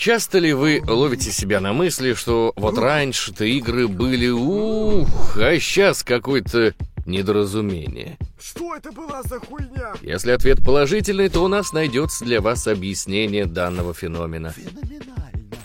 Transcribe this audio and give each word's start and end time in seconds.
Часто 0.00 0.38
ли 0.38 0.54
вы 0.54 0.82
ловите 0.88 1.30
себя 1.30 1.60
на 1.60 1.74
мысли, 1.74 2.14
что 2.14 2.54
вот 2.56 2.78
раньше-то 2.78 3.44
игры 3.44 3.86
были 3.86 4.30
ух, 4.30 5.36
а 5.36 5.60
сейчас 5.60 6.02
какое-то 6.02 6.74
недоразумение? 7.04 8.16
Что 8.40 8.74
это 8.74 8.92
была 8.92 9.22
за 9.22 9.38
хуйня? 9.38 9.92
Если 10.00 10.30
ответ 10.30 10.64
положительный, 10.64 11.28
то 11.28 11.44
у 11.44 11.48
нас 11.48 11.74
найдется 11.74 12.24
для 12.24 12.40
вас 12.40 12.66
объяснение 12.66 13.44
данного 13.44 13.92
феномена. 13.92 14.54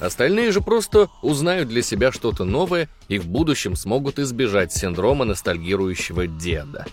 Остальные 0.02 0.52
же 0.52 0.60
просто 0.60 1.08
узнают 1.22 1.70
для 1.70 1.82
себя 1.82 2.12
что-то 2.12 2.44
новое 2.44 2.90
и 3.08 3.20
в 3.20 3.28
будущем 3.28 3.78
смогут 3.78 4.20
избежать 4.20 4.74
синдрома 4.74 5.24
ностальгирующего 5.24 6.28
деда. 6.28 6.86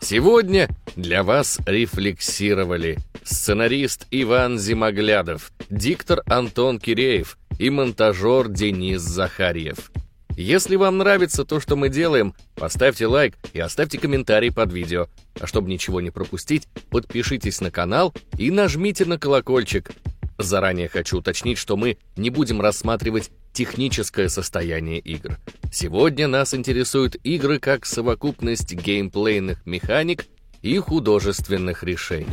Сегодня 0.00 0.68
для 0.96 1.22
вас 1.22 1.58
рефлексировали 1.66 2.98
сценарист 3.24 4.06
Иван 4.10 4.58
Зимоглядов, 4.58 5.52
диктор 5.68 6.22
Антон 6.26 6.78
Киреев 6.78 7.36
и 7.58 7.68
монтажер 7.68 8.48
Денис 8.48 9.00
Захарьев. 9.00 9.90
Если 10.36 10.76
вам 10.76 10.98
нравится 10.98 11.44
то, 11.44 11.58
что 11.58 11.74
мы 11.74 11.88
делаем, 11.88 12.32
поставьте 12.54 13.08
лайк 13.08 13.34
и 13.52 13.58
оставьте 13.58 13.98
комментарий 13.98 14.52
под 14.52 14.72
видео. 14.72 15.08
А 15.40 15.48
чтобы 15.48 15.68
ничего 15.68 16.00
не 16.00 16.10
пропустить, 16.10 16.68
подпишитесь 16.90 17.60
на 17.60 17.72
канал 17.72 18.14
и 18.38 18.52
нажмите 18.52 19.04
на 19.04 19.18
колокольчик. 19.18 19.90
Заранее 20.38 20.88
хочу 20.88 21.18
уточнить, 21.18 21.58
что 21.58 21.76
мы 21.76 21.98
не 22.16 22.30
будем 22.30 22.60
рассматривать 22.60 23.30
техническое 23.52 24.28
состояние 24.28 24.98
игр. 24.98 25.38
Сегодня 25.72 26.28
нас 26.28 26.54
интересуют 26.54 27.16
игры 27.24 27.58
как 27.58 27.86
совокупность 27.86 28.74
геймплейных 28.74 29.66
механик 29.66 30.26
и 30.62 30.78
художественных 30.78 31.84
решений. 31.84 32.26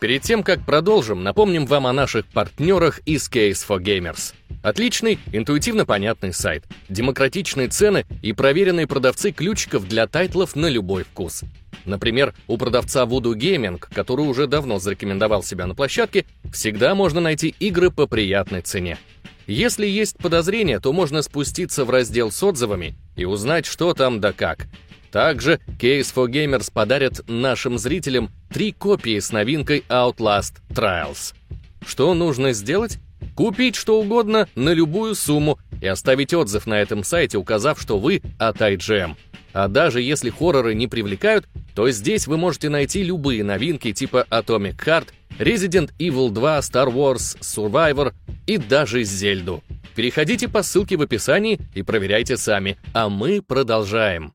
Перед 0.00 0.22
тем, 0.22 0.42
как 0.42 0.64
продолжим, 0.64 1.22
напомним 1.22 1.66
вам 1.66 1.86
о 1.86 1.92
наших 1.92 2.24
партнерах 2.24 3.00
из 3.00 3.28
Case 3.28 3.66
for 3.68 3.78
Gamers. 3.78 4.32
Отличный, 4.62 5.18
интуитивно 5.30 5.84
понятный 5.84 6.32
сайт, 6.32 6.64
демократичные 6.88 7.68
цены 7.68 8.06
и 8.22 8.32
проверенные 8.32 8.86
продавцы 8.86 9.30
ключиков 9.30 9.86
для 9.86 10.06
тайтлов 10.06 10.56
на 10.56 10.70
любой 10.70 11.04
вкус. 11.04 11.42
Например, 11.84 12.34
у 12.46 12.56
продавца 12.58 13.04
Voodoo 13.04 13.34
Gaming, 13.34 13.78
который 13.92 14.26
уже 14.26 14.46
давно 14.46 14.78
зарекомендовал 14.78 15.42
себя 15.42 15.66
на 15.66 15.74
площадке, 15.74 16.26
всегда 16.52 16.94
можно 16.94 17.20
найти 17.20 17.54
игры 17.58 17.90
по 17.90 18.06
приятной 18.06 18.62
цене. 18.62 18.98
Если 19.46 19.86
есть 19.86 20.16
подозрения, 20.18 20.78
то 20.78 20.92
можно 20.92 21.22
спуститься 21.22 21.84
в 21.84 21.90
раздел 21.90 22.30
с 22.30 22.42
отзывами 22.42 22.94
и 23.16 23.24
узнать, 23.24 23.66
что 23.66 23.94
там 23.94 24.20
да 24.20 24.32
как. 24.32 24.66
Также 25.10 25.58
Case 25.80 26.14
for 26.14 26.28
Gamers 26.28 26.70
подарят 26.72 27.28
нашим 27.28 27.78
зрителям 27.78 28.30
три 28.52 28.72
копии 28.72 29.18
с 29.18 29.32
новинкой 29.32 29.84
Outlast 29.88 30.54
Trials. 30.70 31.34
Что 31.84 32.14
нужно 32.14 32.52
сделать? 32.52 32.98
Купить 33.34 33.74
что 33.74 34.00
угодно 34.00 34.48
на 34.54 34.72
любую 34.72 35.14
сумму 35.14 35.58
и 35.80 35.86
оставить 35.86 36.32
отзыв 36.32 36.66
на 36.66 36.80
этом 36.80 37.04
сайте, 37.04 37.38
указав, 37.38 37.80
что 37.80 37.98
вы 37.98 38.22
от 38.38 38.58
IGM. 38.58 39.16
А 39.52 39.68
даже 39.68 40.00
если 40.00 40.30
хорроры 40.30 40.74
не 40.74 40.86
привлекают, 40.86 41.48
то 41.74 41.90
здесь 41.90 42.26
вы 42.26 42.36
можете 42.36 42.68
найти 42.68 43.02
любые 43.02 43.44
новинки 43.44 43.92
типа 43.92 44.26
Atomic 44.30 44.76
Heart, 44.76 45.08
Resident 45.38 45.90
Evil 45.98 46.30
2, 46.30 46.58
Star 46.58 46.92
Wars, 46.92 47.38
Survivor 47.40 48.12
и 48.46 48.56
даже 48.58 49.02
Зельду. 49.04 49.62
Переходите 49.94 50.48
по 50.48 50.62
ссылке 50.62 50.96
в 50.96 51.02
описании 51.02 51.58
и 51.74 51.82
проверяйте 51.82 52.36
сами, 52.36 52.78
а 52.92 53.08
мы 53.08 53.42
продолжаем. 53.42 54.32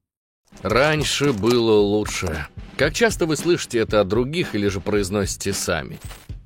Раньше 0.61 1.33
было 1.33 1.79
лучше. 1.79 2.47
Как 2.77 2.93
часто 2.93 3.25
вы 3.25 3.35
слышите 3.35 3.79
это 3.79 4.01
от 4.01 4.07
других 4.07 4.55
или 4.55 4.67
же 4.67 4.81
произносите 4.81 5.53
сами? 5.53 5.99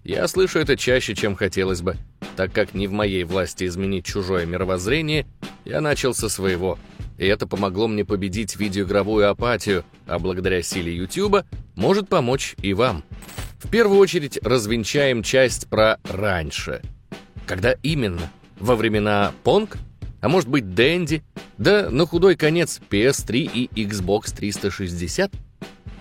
Я 0.04 0.28
слышу 0.28 0.60
это 0.60 0.76
чаще, 0.78 1.16
чем 1.16 1.36
хотелось 1.36 1.82
бы, 1.82 1.98
так 2.36 2.52
как 2.54 2.74
не 2.74 2.88
в 2.88 2.92
моей 2.92 3.24
власти 3.24 3.66
изменить 3.66 4.06
чужое 4.06 4.46
мировоззрение, 4.46 5.26
я 5.66 5.82
начал 5.82 6.14
со 6.14 6.30
своего. 6.30 6.80
И 7.20 7.26
это 7.26 7.46
помогло 7.46 7.90
мне 7.90 8.06
победить 8.06 8.56
видеоигровую 8.56 9.30
апатию, 9.30 9.84
а 10.08 10.20
благодаря 10.20 10.62
силе 10.62 10.96
YouTube 10.96 11.44
может 11.76 12.08
помочь 12.08 12.56
и 12.62 12.74
вам. 12.74 13.04
В 13.60 13.70
первую 13.70 14.00
очередь 14.00 14.40
развенчаем 14.42 15.22
часть 15.22 15.68
про 15.68 16.00
раньше. 16.10 16.82
Когда 17.46 17.74
именно? 17.84 18.32
Во 18.58 18.78
времена 18.78 19.34
Понг? 19.44 19.76
А 20.22 20.30
может 20.30 20.48
быть 20.48 20.74
Дэнди? 20.74 21.22
Да 21.58 21.90
на 21.90 22.06
худой 22.06 22.38
конец 22.38 22.80
PS3 22.90 23.52
и 23.54 23.70
Xbox 23.84 24.34
360? 24.34 25.30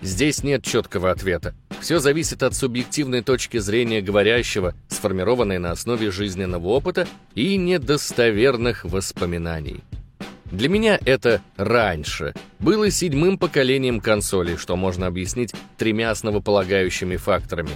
Здесь 0.00 0.44
нет 0.44 0.62
четкого 0.62 1.10
ответа. 1.10 1.52
Все 1.80 1.98
зависит 1.98 2.44
от 2.44 2.54
субъективной 2.54 3.22
точки 3.22 3.58
зрения 3.58 4.00
говорящего, 4.00 4.72
сформированной 4.86 5.58
на 5.58 5.72
основе 5.72 6.12
жизненного 6.12 6.68
опыта 6.68 7.08
и 7.34 7.56
недостоверных 7.56 8.84
воспоминаний. 8.84 9.82
Для 10.50 10.68
меня 10.68 10.98
это 11.04 11.42
раньше 11.56 12.34
было 12.58 12.90
седьмым 12.90 13.36
поколением 13.36 14.00
консолей, 14.00 14.56
что 14.56 14.76
можно 14.76 15.06
объяснить 15.06 15.52
тремя 15.76 16.10
основополагающими 16.10 17.16
факторами. 17.16 17.70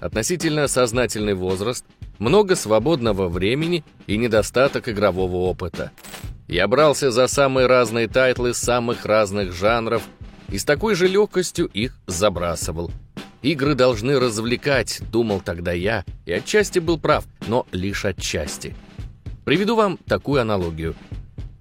Относительно 0.00 0.66
сознательный 0.66 1.34
возраст, 1.34 1.84
много 2.18 2.56
свободного 2.56 3.28
времени 3.28 3.84
и 4.06 4.16
недостаток 4.16 4.88
игрового 4.88 5.36
опыта. 5.36 5.92
Я 6.48 6.66
брался 6.66 7.10
за 7.10 7.28
самые 7.28 7.66
разные 7.66 8.08
тайтлы 8.08 8.54
самых 8.54 9.04
разных 9.04 9.52
жанров 9.52 10.02
и 10.48 10.58
с 10.58 10.64
такой 10.64 10.94
же 10.94 11.06
легкостью 11.06 11.66
их 11.66 11.96
забрасывал. 12.06 12.90
Игры 13.42 13.74
должны 13.74 14.18
развлекать, 14.18 15.00
думал 15.12 15.40
тогда 15.40 15.72
я, 15.72 16.04
и 16.26 16.32
отчасти 16.32 16.80
был 16.80 16.98
прав, 16.98 17.24
но 17.46 17.66
лишь 17.70 18.04
отчасти. 18.04 18.74
Приведу 19.44 19.76
вам 19.76 19.96
такую 20.06 20.40
аналогию. 20.40 20.96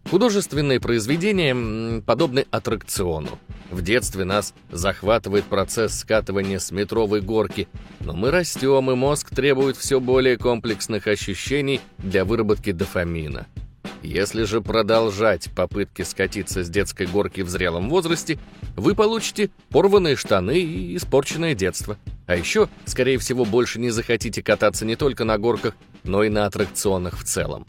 Художественные 0.09 0.79
произведения 0.79 2.01
подобны 2.01 2.45
аттракциону. 2.49 3.39
В 3.69 3.81
детстве 3.81 4.23
нас 4.23 4.53
захватывает 4.71 5.43
процесс 5.43 5.99
скатывания 5.99 6.59
с 6.59 6.71
метровой 6.71 7.19
горки, 7.19 7.67
но 7.99 8.13
мы 8.13 8.31
растем, 8.31 8.89
и 8.89 8.95
мозг 8.95 9.35
требует 9.35 9.75
все 9.75 9.99
более 9.99 10.37
комплексных 10.37 11.07
ощущений 11.07 11.81
для 11.97 12.23
выработки 12.23 12.71
дофамина. 12.71 13.47
Если 14.01 14.43
же 14.43 14.61
продолжать 14.61 15.49
попытки 15.53 16.03
скатиться 16.03 16.63
с 16.63 16.69
детской 16.69 17.07
горки 17.07 17.41
в 17.41 17.49
зрелом 17.49 17.89
возрасте, 17.89 18.39
вы 18.77 18.95
получите 18.95 19.49
порванные 19.69 20.15
штаны 20.15 20.59
и 20.59 20.95
испорченное 20.95 21.53
детство. 21.53 21.97
А 22.27 22.37
еще, 22.37 22.69
скорее 22.85 23.17
всего, 23.17 23.43
больше 23.43 23.79
не 23.79 23.89
захотите 23.89 24.41
кататься 24.41 24.85
не 24.85 24.95
только 24.95 25.25
на 25.25 25.37
горках, 25.37 25.75
но 26.05 26.23
и 26.23 26.29
на 26.29 26.45
аттракционах 26.45 27.17
в 27.17 27.25
целом. 27.25 27.65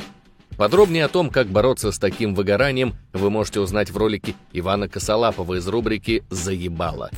Подробнее 0.59 1.05
о 1.05 1.09
том, 1.09 1.31
как 1.31 1.47
бороться 1.47 1.93
с 1.93 2.01
таким 2.01 2.35
выгоранием, 2.35 2.97
вы 3.13 3.31
можете 3.31 3.61
узнать 3.61 3.91
в 3.91 3.97
ролике 3.97 4.35
Ивана 4.53 4.89
Косолапова 4.89 5.55
из 5.55 5.69
рубрики 5.69 6.25
«Заебало». 6.31 7.11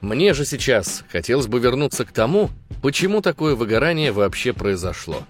Мне 0.00 0.32
же 0.32 0.46
сейчас 0.46 1.04
хотелось 1.12 1.46
бы 1.46 1.58
вернуться 1.58 2.06
к 2.06 2.12
тому, 2.12 2.48
почему 2.80 3.20
такое 3.20 3.54
выгорание 3.54 4.12
вообще 4.12 4.54
произошло. 4.54 5.24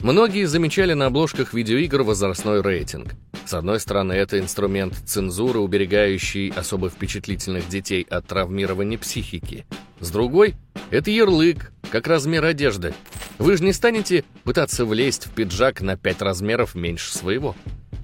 Многие 0.00 0.46
замечали 0.46 0.94
на 0.94 1.06
обложках 1.06 1.54
видеоигр 1.54 2.02
возрастной 2.02 2.60
рейтинг. 2.60 3.14
С 3.46 3.54
одной 3.54 3.78
стороны, 3.78 4.12
это 4.12 4.40
инструмент 4.40 4.94
цензуры, 5.06 5.60
уберегающий 5.60 6.50
особо 6.50 6.90
впечатлительных 6.90 7.68
детей 7.68 8.04
от 8.10 8.26
травмирования 8.26 8.98
психики. 8.98 9.64
С 10.00 10.10
другой, 10.10 10.56
это 10.90 11.12
ярлык, 11.12 11.70
как 11.92 12.08
размер 12.08 12.44
одежды. 12.44 12.92
Вы 13.38 13.56
же 13.56 13.62
не 13.62 13.72
станете 13.72 14.24
пытаться 14.42 14.84
влезть 14.84 15.26
в 15.26 15.30
пиджак 15.30 15.80
на 15.80 15.96
5 15.96 16.22
размеров 16.22 16.74
меньше 16.74 17.14
своего. 17.14 17.54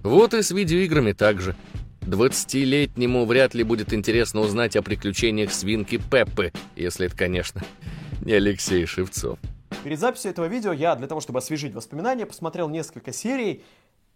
Вот 0.04 0.32
и 0.32 0.42
с 0.42 0.52
видеоиграми 0.52 1.10
также. 1.10 1.56
20-летнему 2.02 3.26
вряд 3.26 3.54
ли 3.54 3.64
будет 3.64 3.92
интересно 3.92 4.42
узнать 4.42 4.76
о 4.76 4.82
приключениях 4.82 5.52
свинки 5.52 5.98
Пеппы, 5.98 6.52
если 6.76 7.06
это, 7.06 7.16
конечно, 7.16 7.62
не 8.24 8.34
Алексей 8.34 8.86
Шевцов. 8.86 9.40
Перед 9.82 9.98
записью 9.98 10.30
этого 10.30 10.46
видео 10.46 10.72
я, 10.72 10.94
для 10.94 11.08
того, 11.08 11.20
чтобы 11.20 11.40
освежить 11.40 11.74
воспоминания, 11.74 12.26
посмотрел 12.26 12.68
несколько 12.68 13.12
серий 13.12 13.64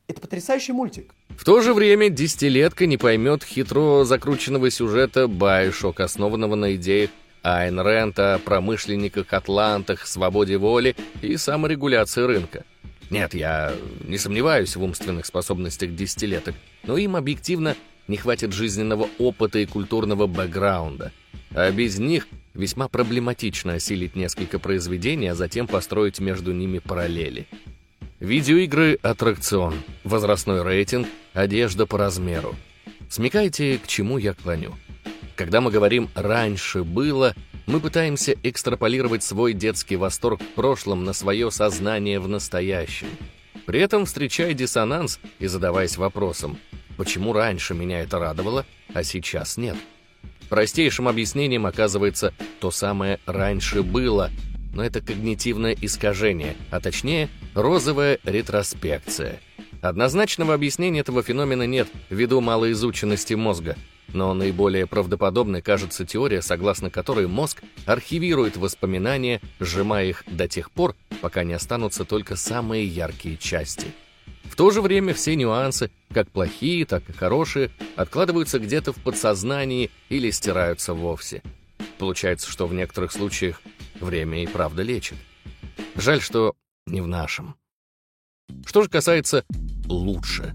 это 0.08 0.20
потрясающий 0.20 0.73
мультик. 0.73 1.14
В 1.31 1.44
то 1.44 1.61
же 1.61 1.75
время 1.75 2.08
десятилетка 2.08 2.87
не 2.87 2.97
поймет 2.97 3.44
хитро 3.44 4.05
закрученного 4.05 4.70
сюжета 4.70 5.29
Байшок, 5.29 6.00
основанного 6.00 6.55
на 6.55 6.76
идеях 6.76 7.11
Айн 7.43 7.81
Рента, 7.81 8.41
промышленниках, 8.44 9.32
атлантах, 9.32 10.06
свободе 10.06 10.56
воли 10.56 10.97
и 11.23 11.37
саморегуляции 11.37 12.23
рынка. 12.23 12.64
Нет, 13.11 13.35
я 13.35 13.73
не 14.05 14.19
сомневаюсь 14.19 14.75
в 14.75 14.82
умственных 14.82 15.26
способностях 15.26 15.94
десятилеток, 15.94 16.56
но 16.82 16.97
им 16.97 17.14
объективно 17.14 17.76
не 18.08 18.17
хватит 18.17 18.53
жизненного 18.53 19.08
опыта 19.19 19.58
и 19.61 19.67
культурного 19.67 20.26
бэкграунда. 20.26 21.12
А 21.55 21.70
без 21.70 21.99
них 21.99 22.26
весьма 22.55 22.88
проблематично 22.88 23.75
осилить 23.75 24.17
несколько 24.17 24.58
произведений, 24.58 25.29
а 25.29 25.35
затем 25.35 25.69
построить 25.69 26.19
между 26.19 26.53
ними 26.53 26.79
параллели. 26.79 27.47
Видеоигры 28.20 28.98
«Аттракцион», 29.02 29.74
возрастной 30.02 30.62
рейтинг, 30.62 31.06
одежда 31.34 31.84
по 31.84 31.98
размеру. 31.98 32.54
Смекайте, 33.10 33.76
к 33.76 33.86
чему 33.86 34.16
я 34.16 34.32
клоню. 34.32 34.74
Когда 35.34 35.60
мы 35.60 35.70
говорим 35.70 36.08
«раньше 36.14 36.82
было», 36.82 37.34
мы 37.66 37.78
пытаемся 37.78 38.34
экстраполировать 38.42 39.22
свой 39.22 39.52
детский 39.52 39.96
восторг 39.96 40.40
в 40.40 40.54
прошлом 40.54 41.04
на 41.04 41.12
свое 41.12 41.50
сознание 41.50 42.18
в 42.18 42.26
настоящем. 42.26 43.08
При 43.66 43.80
этом 43.80 44.06
встречая 44.06 44.54
диссонанс 44.54 45.20
и 45.38 45.46
задаваясь 45.46 45.98
вопросом, 45.98 46.58
почему 46.96 47.34
раньше 47.34 47.74
меня 47.74 48.00
это 48.00 48.19
радовало, 48.19 48.64
а 48.94 49.04
сейчас 49.04 49.58
нет. 49.58 49.76
Простейшим 50.48 51.06
объяснением 51.06 51.66
оказывается 51.66 52.32
то 52.60 52.70
самое 52.70 53.20
«раньше 53.26 53.82
было», 53.82 54.30
но 54.76 54.84
это 54.84 55.00
когнитивное 55.00 55.75
искажение, 55.81 56.55
а 56.70 56.81
точнее 56.81 57.31
розовая 57.55 58.19
ретроспекция. 58.25 59.40
Однозначного 59.81 60.52
объяснения 60.52 61.00
этого 61.00 61.23
феномена 61.23 61.62
нет 61.62 61.88
ввиду 62.11 62.43
малоизученности 62.43 63.32
мозга, 63.32 63.76
но 64.12 64.34
наиболее 64.34 64.87
правдоподобной 64.87 65.62
кажется 65.62 66.05
теория, 66.05 66.43
согласно 66.43 66.90
которой 66.90 67.26
мозг 67.26 67.62
архивирует 67.87 68.58
воспоминания, 68.58 69.40
сжимая 69.61 70.08
их 70.08 70.25
до 70.26 70.46
тех 70.46 70.70
пор, 70.70 70.94
пока 71.22 71.43
не 71.43 71.55
останутся 71.55 72.05
только 72.05 72.37
самые 72.37 72.84
яркие 72.84 73.38
части. 73.38 73.87
В 74.44 74.56
то 74.56 74.70
же 74.70 74.82
время 74.82 75.14
все 75.14 75.37
нюансы, 75.37 75.90
как 76.12 76.31
плохие, 76.31 76.84
так 76.84 77.08
и 77.08 77.14
хорошие, 77.14 77.70
откладываются 77.96 78.58
где-то 78.58 78.93
в 78.93 78.96
подсознании 78.96 79.90
или 80.11 80.31
стираются 80.31 80.93
вовсе. 80.93 81.43
Получается, 81.99 82.50
что 82.50 82.67
в 82.67 82.75
некоторых 82.75 83.12
случаях 83.12 83.62
Время 84.00 84.43
и 84.43 84.46
правда 84.46 84.82
лечит. 84.82 85.16
Жаль, 85.94 86.20
что 86.20 86.54
не 86.87 87.00
в 87.00 87.06
нашем. 87.06 87.56
Что 88.64 88.82
же 88.82 88.88
касается 88.88 89.44
«лучше». 89.87 90.54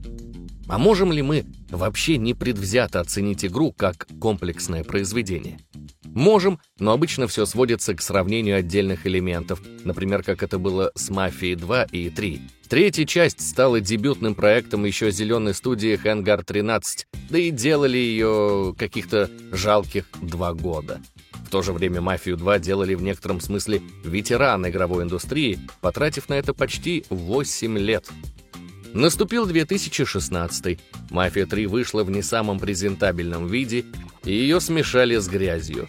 А 0.68 0.78
можем 0.78 1.12
ли 1.12 1.22
мы 1.22 1.46
вообще 1.70 2.18
непредвзято 2.18 3.02
оценить 3.02 3.44
игру 3.44 3.74
как 3.74 4.08
комплексное 4.22 4.86
произведение? 4.86 5.60
Можем, 6.06 6.60
но 6.80 6.94
обычно 6.94 7.28
все 7.28 7.46
сводится 7.46 7.94
к 7.94 8.02
сравнению 8.02 8.58
отдельных 8.58 9.06
элементов, 9.06 9.62
например, 9.84 10.24
как 10.24 10.44
это 10.44 10.60
было 10.60 10.92
с 10.96 11.10
«Мафией 11.10 11.56
2» 11.56 11.90
и 11.92 12.10
«3». 12.10 12.40
Третья 12.70 13.06
часть 13.06 13.46
стала 13.46 13.82
дебютным 13.82 14.34
проектом 14.34 14.86
еще 14.86 15.12
зеленой 15.12 15.54
студии 15.54 16.00
Hangar 16.02 16.42
13, 16.42 17.06
да 17.30 17.38
и 17.38 17.52
делали 17.52 17.98
ее 17.98 18.74
каких-то 18.78 19.30
жалких 19.52 20.06
два 20.22 20.54
года 20.54 21.02
то 21.50 21.62
же 21.62 21.74
время 21.74 22.02
«Мафию 22.02 22.38
2» 22.38 22.60
делали 22.60 22.96
в 22.96 23.02
некотором 23.02 23.42
смысле 23.42 23.82
ветеран 24.04 24.68
игровой 24.68 25.04
индустрии, 25.04 25.60
потратив 25.82 26.30
на 26.30 26.36
это 26.36 26.54
почти 26.54 27.06
8 27.10 27.78
лет. 27.78 28.10
Наступил 28.94 29.46
2016 29.46 30.80
«Мафия 31.10 31.46
3» 31.46 31.68
вышла 31.68 32.04
в 32.04 32.12
не 32.12 32.22
самом 32.22 32.60
презентабельном 32.60 33.48
виде, 33.48 33.86
и 34.24 34.34
ее 34.34 34.60
смешали 34.60 35.18
с 35.18 35.28
грязью. 35.28 35.88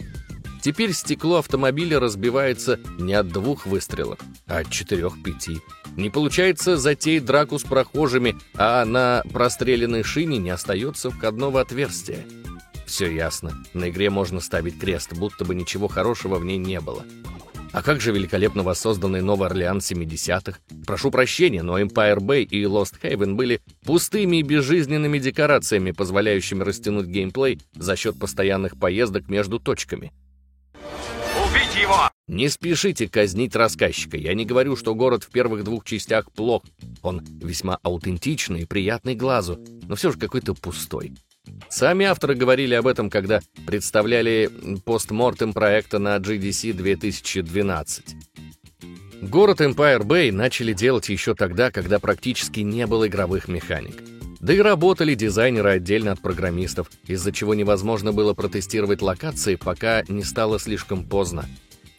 Теперь 0.63 0.93
стекло 0.93 1.39
автомобиля 1.39 1.99
разбивается 1.99 2.79
не 2.97 3.15
от 3.15 3.29
двух 3.29 3.67
выстрелов, 3.67 4.21
а 4.47 4.59
от 4.59 4.71
четырех-пяти. 4.71 5.61
Не 5.97 6.09
получается 6.09 6.77
затеять 6.77 7.25
драку 7.25 7.59
с 7.59 7.65
прохожими, 7.65 8.37
а 8.55 8.85
на 8.85 9.25
простреленной 9.33 10.05
шине 10.05 10.39
не 10.39 10.51
остается 10.51 11.11
входного 11.11 11.61
отверстия. 11.61 12.25
Все 12.87 13.11
ясно. 13.11 13.53
На 13.75 13.91
игре 13.91 14.11
можно 14.11 14.41
ставить 14.41 14.79
крест, 14.79 15.13
будто 15.15 15.45
бы 15.45 15.55
ничего 15.55 15.89
хорошего 15.89 16.37
в 16.37 16.45
ней 16.45 16.59
не 16.59 16.81
было. 16.81 17.05
А 17.73 17.83
как 17.83 18.03
же 18.03 18.13
великолепно 18.13 18.63
воссозданный 18.63 19.23
Новый 19.23 19.49
Орлеан 19.49 19.79
70-х? 19.79 20.59
Прошу 20.87 21.11
прощения, 21.11 21.63
но 21.63 21.81
Empire 21.81 22.19
Bay 22.19 22.43
и 22.43 22.63
Lost 22.65 23.01
Haven 23.03 23.35
были 23.35 23.63
пустыми 23.85 24.37
и 24.37 24.43
безжизненными 24.43 25.19
декорациями, 25.19 25.93
позволяющими 25.93 26.63
растянуть 26.63 27.07
геймплей 27.07 27.61
за 27.75 27.97
счет 27.97 28.19
постоянных 28.19 28.79
поездок 28.79 29.29
между 29.31 29.59
точками. 29.59 30.13
Убить 31.47 31.75
его! 31.81 32.11
Не 32.29 32.51
спешите 32.51 33.09
казнить 33.09 33.57
рассказчика. 33.57 34.19
Я 34.19 34.35
не 34.35 34.45
говорю, 34.45 34.77
что 34.77 34.95
город 34.95 35.25
в 35.25 35.31
первых 35.31 35.65
двух 35.65 35.85
частях 35.85 36.31
плох. 36.31 36.63
Он 37.01 37.23
весьма 37.43 37.79
аутентичный 37.83 38.63
и 38.63 38.67
приятный 38.67 39.15
глазу, 39.15 39.59
но 39.89 39.97
все 39.97 40.13
же 40.13 40.19
какой-то 40.19 40.53
пустой. 40.55 41.13
Сами 41.69 42.05
авторы 42.07 42.35
говорили 42.35 42.75
об 42.75 42.87
этом, 42.87 43.09
когда 43.11 43.41
представляли 43.67 44.51
постмортем 44.85 45.53
проекта 45.53 45.99
на 45.99 46.17
GDC 46.17 46.73
2012. 46.75 48.05
Город 49.23 49.61
Empire 49.61 50.03
Bay 50.03 50.33
начали 50.33 50.73
делать 50.73 51.09
еще 51.09 51.35
тогда, 51.35 51.71
когда 51.71 51.99
практически 51.99 52.61
не 52.61 52.87
было 52.87 53.07
игровых 53.07 53.49
механик. 53.49 54.03
Да 54.41 54.53
и 54.53 54.59
работали 54.59 55.15
дизайнеры 55.15 55.71
отдельно 55.71 56.13
от 56.13 56.21
программистов, 56.21 56.91
из-за 57.07 57.31
чего 57.31 57.55
невозможно 57.55 58.13
было 58.13 58.35
протестировать 58.35 59.01
локации, 59.01 59.55
пока 59.55 60.03
не 60.09 60.25
стало 60.25 60.59
слишком 60.59 61.05
поздно. 61.05 61.47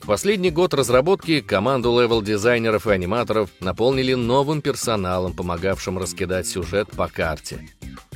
В 0.02 0.08
последний 0.08 0.52
год 0.52 0.74
разработки 0.74 1.40
команду 1.40 1.98
level 1.98 2.26
-дизайнеров 2.26 2.88
и 2.88 2.92
аниматоров 2.92 3.50
наполнили 3.62 4.14
новым 4.14 4.62
персоналом, 4.62 5.34
помогавшим 5.34 5.98
раскидать 5.98 6.46
сюжет 6.46 6.90
по 6.92 7.08
карте. 7.08 7.70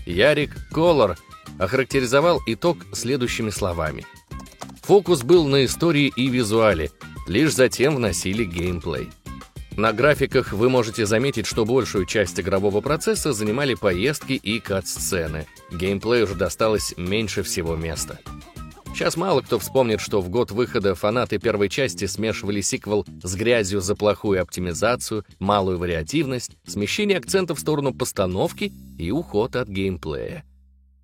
Ярик 0.07 0.55
Колор 0.71 1.17
охарактеризовал 1.59 2.41
итог 2.47 2.77
следующими 2.93 3.49
словами. 3.49 4.05
Фокус 4.83 5.23
был 5.23 5.45
на 5.47 5.65
истории 5.65 6.13
и 6.15 6.29
визуале, 6.29 6.91
лишь 7.27 7.53
затем 7.53 7.95
вносили 7.95 8.45
геймплей. 8.45 9.09
На 9.75 9.91
графиках 9.91 10.53
вы 10.53 10.69
можете 10.69 11.05
заметить, 11.05 11.45
что 11.45 11.65
большую 11.65 12.05
часть 12.05 12.39
игрового 12.39 12.79
процесса 12.79 13.33
занимали 13.33 13.73
поездки 13.75 14.33
и 14.33 14.59
кат-сцены. 14.59 15.45
Геймплею 15.71 16.25
же 16.25 16.35
досталось 16.35 16.93
меньше 16.95 17.43
всего 17.43 17.75
места. 17.75 18.17
Сейчас 18.97 19.15
мало 19.15 19.41
кто 19.41 19.59
вспомнит, 19.59 20.01
что 20.01 20.21
в 20.21 20.29
год 20.29 20.49
выхода 20.49 20.95
фанаты 20.95 21.37
первой 21.37 21.69
части 21.69 22.07
смешивали 22.07 22.61
сиквел 22.61 23.05
с 23.21 23.35
грязью 23.35 23.79
за 23.79 23.95
плохую 23.95 24.41
оптимизацию, 24.41 25.23
малую 25.37 25.77
вариативность, 25.77 26.57
смещение 26.65 27.19
акцента 27.19 27.53
в 27.53 27.59
сторону 27.59 27.93
постановки 27.93 28.73
и 28.97 29.11
уход 29.11 29.55
от 29.55 29.67
геймплея. 29.67 30.43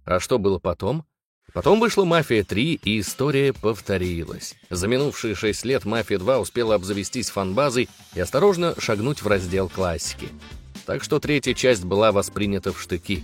А 0.06 0.20
что 0.20 0.40
было 0.40 0.58
потом? 0.58 1.06
Потом 1.54 1.80
вышла 1.80 2.04
«Мафия 2.04 2.42
3», 2.42 2.80
и 2.84 3.00
история 3.00 3.54
повторилась. 3.54 4.56
За 4.72 4.88
минувшие 4.88 5.36
шесть 5.36 5.64
лет 5.64 5.86
«Мафия 5.86 6.18
2» 6.18 6.40
успела 6.40 6.74
обзавестись 6.74 7.30
фанбазой 7.30 7.90
и 8.16 8.20
осторожно 8.20 8.74
шагнуть 8.80 9.22
в 9.22 9.28
раздел 9.28 9.70
классики. 9.70 10.30
Так 10.88 11.04
что 11.04 11.20
третья 11.20 11.54
часть 11.54 11.84
была 11.84 12.12
воспринята 12.12 12.74
в 12.74 12.82
штыки. 12.82 13.24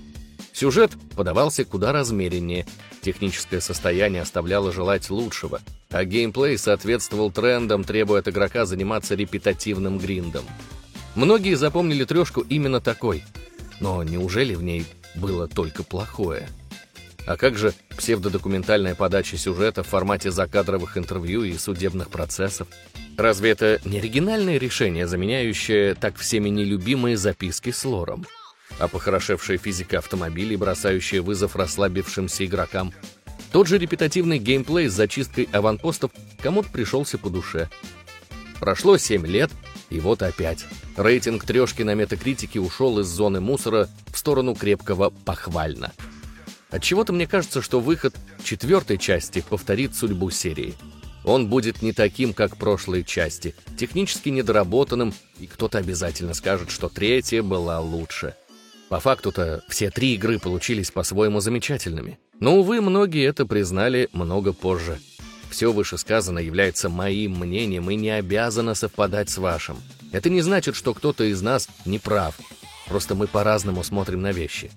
Сюжет 0.59 0.91
подавался 1.15 1.63
куда 1.63 1.94
размереннее, 1.94 2.65
техническое 3.01 3.61
состояние 3.61 4.23
оставляло 4.23 4.73
желать 4.73 5.09
лучшего, 5.09 5.61
а 5.89 6.03
геймплей 6.03 6.57
соответствовал 6.57 7.31
трендам, 7.31 7.85
требуя 7.85 8.19
от 8.19 8.27
игрока 8.27 8.65
заниматься 8.65 9.15
репетативным 9.15 9.97
гриндом. 10.00 10.44
Многие 11.16 11.56
запомнили 11.56 12.04
трешку 12.04 12.42
именно 12.42 12.81
такой. 12.81 13.23
Но 13.80 14.04
неужели 14.04 14.54
в 14.54 14.61
ней 14.61 14.85
было 15.16 15.47
только 15.47 15.83
плохое? 15.83 16.49
А 17.25 17.37
как 17.37 17.57
же 17.57 17.73
псевдодокументальная 17.95 18.95
подача 18.95 19.37
сюжета 19.37 19.83
в 19.83 19.87
формате 19.87 20.30
закадровых 20.30 20.97
интервью 20.97 21.44
и 21.44 21.57
судебных 21.57 22.09
процессов? 22.09 22.68
Разве 23.18 23.51
это 23.51 23.80
не 23.85 23.99
оригинальное 23.99 24.57
решение, 24.57 25.07
заменяющее 25.07 25.95
так 25.95 26.18
всеми 26.18 26.49
нелюбимые 26.49 27.16
записки 27.16 27.71
с 27.71 27.85
лором? 27.85 28.25
А 28.80 28.88
похорошевшая 28.88 29.57
физика 29.57 29.98
автомобилей, 29.98 30.56
бросающая 30.56 31.21
вызов 31.21 31.56
расслабившимся 31.56 32.45
игрокам? 32.45 32.94
Тот 33.52 33.68
же 33.68 33.78
репетативный 33.78 34.40
геймплей 34.40 34.88
с 34.88 34.94
зачисткой 34.94 35.50
аванпостов 35.52 36.12
кому-то 36.42 36.69
пришелся 36.69 37.18
по 37.18 37.30
душе. 37.30 37.69
Прошло 38.59 38.98
7 38.98 39.26
лет, 39.28 39.52
и 39.90 40.00
вот 40.00 40.21
опять. 40.21 40.66
Рейтинг 40.95 41.45
трешки 41.45 41.81
на 41.81 41.94
метакритике 41.94 42.59
ушел 42.59 43.00
из 43.00 43.07
зоны 43.07 43.42
мусора 43.42 43.90
в 44.07 44.18
сторону 44.18 44.56
крепкого 44.56 45.09
«похвально». 45.09 45.92
Отчего-то 46.69 47.14
мне 47.14 47.26
кажется, 47.26 47.62
что 47.62 47.80
выход 47.80 48.16
четвертой 48.44 48.98
части 48.98 49.44
повторит 49.48 49.95
судьбу 49.95 50.30
серии. 50.30 50.76
Он 51.24 51.48
будет 51.48 51.81
не 51.81 51.94
таким, 51.94 52.33
как 52.33 52.57
прошлые 52.57 53.04
части, 53.04 53.56
технически 53.78 54.30
недоработанным, 54.30 55.14
и 55.40 55.48
кто-то 55.48 55.80
обязательно 55.80 56.33
скажет, 56.33 56.69
что 56.69 56.88
третья 56.88 57.42
была 57.42 57.80
лучше. 57.80 58.36
По 58.89 58.99
факту-то 58.99 59.63
все 59.69 59.91
три 59.91 60.15
игры 60.15 60.39
получились 60.39 60.89
по-своему 60.89 61.39
замечательными. 61.39 62.19
Но, 62.39 62.57
увы, 62.57 62.81
многие 62.81 63.27
это 63.27 63.45
признали 63.45 64.09
много 64.13 64.51
позже. 64.51 64.99
Все 65.51 65.71
вышесказанное 65.71 66.43
является 66.43 66.89
моим 66.89 67.39
мнением 67.39 67.89
и 67.91 67.95
не 67.95 68.09
обязано 68.09 68.73
совпадать 68.73 69.29
с 69.29 69.37
вашим. 69.37 69.77
Это 70.11 70.29
не 70.29 70.41
значит, 70.41 70.75
что 70.75 70.95
кто-то 70.95 71.23
из 71.23 71.41
нас 71.41 71.69
не 71.85 71.99
прав. 71.99 72.35
Просто 72.87 73.13
мы 73.13 73.27
по-разному 73.27 73.83
смотрим 73.83 74.21
на 74.21 74.31
вещи. 74.31 74.71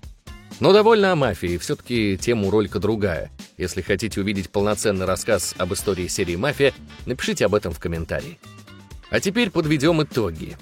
Но 0.59 0.71
довольно 0.71 1.11
о 1.11 1.15
мафии, 1.15 1.57
все-таки 1.57 2.15
тема 2.15 2.47
у 2.47 2.51
ролика 2.51 2.79
другая. 2.79 3.31
Если 3.57 3.81
хотите 3.81 4.21
увидеть 4.21 4.51
полноценный 4.51 5.07
рассказ 5.07 5.55
об 5.57 5.73
истории 5.73 6.07
серии 6.07 6.35
«Мафия», 6.35 6.73
напишите 7.07 7.45
об 7.45 7.55
этом 7.55 7.73
в 7.73 7.79
комментарии. 7.79 8.39
А 9.09 9.19
теперь 9.19 9.49
подведем 9.49 10.03
итоги. 10.03 10.55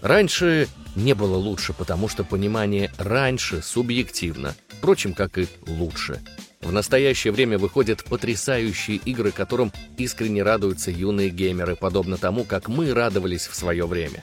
Раньше 0.00 0.68
не 0.94 1.14
было 1.14 1.36
лучше, 1.36 1.72
потому 1.72 2.08
что 2.08 2.24
понимание 2.24 2.90
«раньше» 2.98 3.62
субъективно, 3.62 4.54
впрочем, 4.68 5.14
как 5.14 5.38
и 5.38 5.46
«лучше». 5.66 6.20
В 6.60 6.70
настоящее 6.70 7.32
время 7.32 7.58
выходят 7.58 8.04
потрясающие 8.04 8.98
игры, 8.98 9.32
которым 9.32 9.72
искренне 9.98 10.44
радуются 10.44 10.92
юные 10.92 11.28
геймеры, 11.28 11.74
подобно 11.74 12.18
тому, 12.18 12.44
как 12.44 12.68
мы 12.68 12.94
радовались 12.94 13.48
в 13.48 13.54
свое 13.56 13.84
время. 13.84 14.22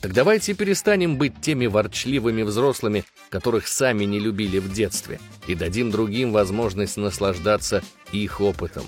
Так 0.00 0.12
давайте 0.12 0.54
перестанем 0.54 1.16
быть 1.16 1.40
теми 1.40 1.66
ворчливыми 1.66 2.42
взрослыми, 2.42 3.04
которых 3.30 3.66
сами 3.66 4.04
не 4.04 4.20
любили 4.20 4.58
в 4.58 4.72
детстве, 4.72 5.18
и 5.48 5.54
дадим 5.54 5.90
другим 5.90 6.30
возможность 6.30 6.96
наслаждаться 6.96 7.82
их 8.12 8.40
опытом. 8.40 8.84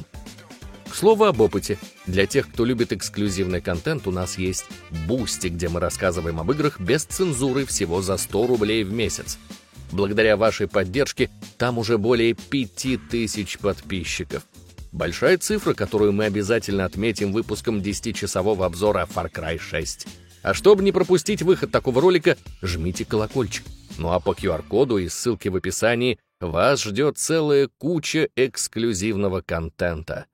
К 0.96 0.98
слову 0.98 1.24
об 1.24 1.42
опыте. 1.42 1.76
Для 2.06 2.24
тех, 2.24 2.48
кто 2.48 2.64
любит 2.64 2.90
эксклюзивный 2.90 3.60
контент, 3.60 4.06
у 4.06 4.10
нас 4.10 4.38
есть 4.38 4.64
Boosty, 5.06 5.48
где 5.48 5.68
мы 5.68 5.78
рассказываем 5.78 6.40
об 6.40 6.50
играх 6.52 6.80
без 6.80 7.04
цензуры 7.04 7.66
всего 7.66 8.00
за 8.00 8.16
100 8.16 8.46
рублей 8.46 8.82
в 8.82 8.94
месяц. 8.94 9.38
Благодаря 9.92 10.38
вашей 10.38 10.68
поддержке 10.68 11.28
там 11.58 11.76
уже 11.76 11.98
более 11.98 12.32
5000 12.32 13.58
подписчиков. 13.58 14.46
Большая 14.90 15.36
цифра, 15.36 15.74
которую 15.74 16.14
мы 16.14 16.24
обязательно 16.24 16.86
отметим 16.86 17.30
выпуском 17.30 17.80
10-часового 17.80 18.64
обзора 18.64 19.06
Far 19.14 19.30
Cry 19.30 19.58
6. 19.58 20.06
А 20.42 20.54
чтобы 20.54 20.82
не 20.82 20.92
пропустить 20.92 21.42
выход 21.42 21.70
такого 21.70 22.00
ролика, 22.00 22.38
жмите 22.62 23.04
колокольчик. 23.04 23.66
Ну 23.98 24.12
а 24.12 24.18
по 24.18 24.30
QR-коду 24.30 24.96
и 24.96 25.10
ссылке 25.10 25.50
в 25.50 25.56
описании 25.56 26.18
вас 26.40 26.82
ждет 26.82 27.18
целая 27.18 27.68
куча 27.76 28.30
эксклюзивного 28.34 29.42
контента. 29.42 30.24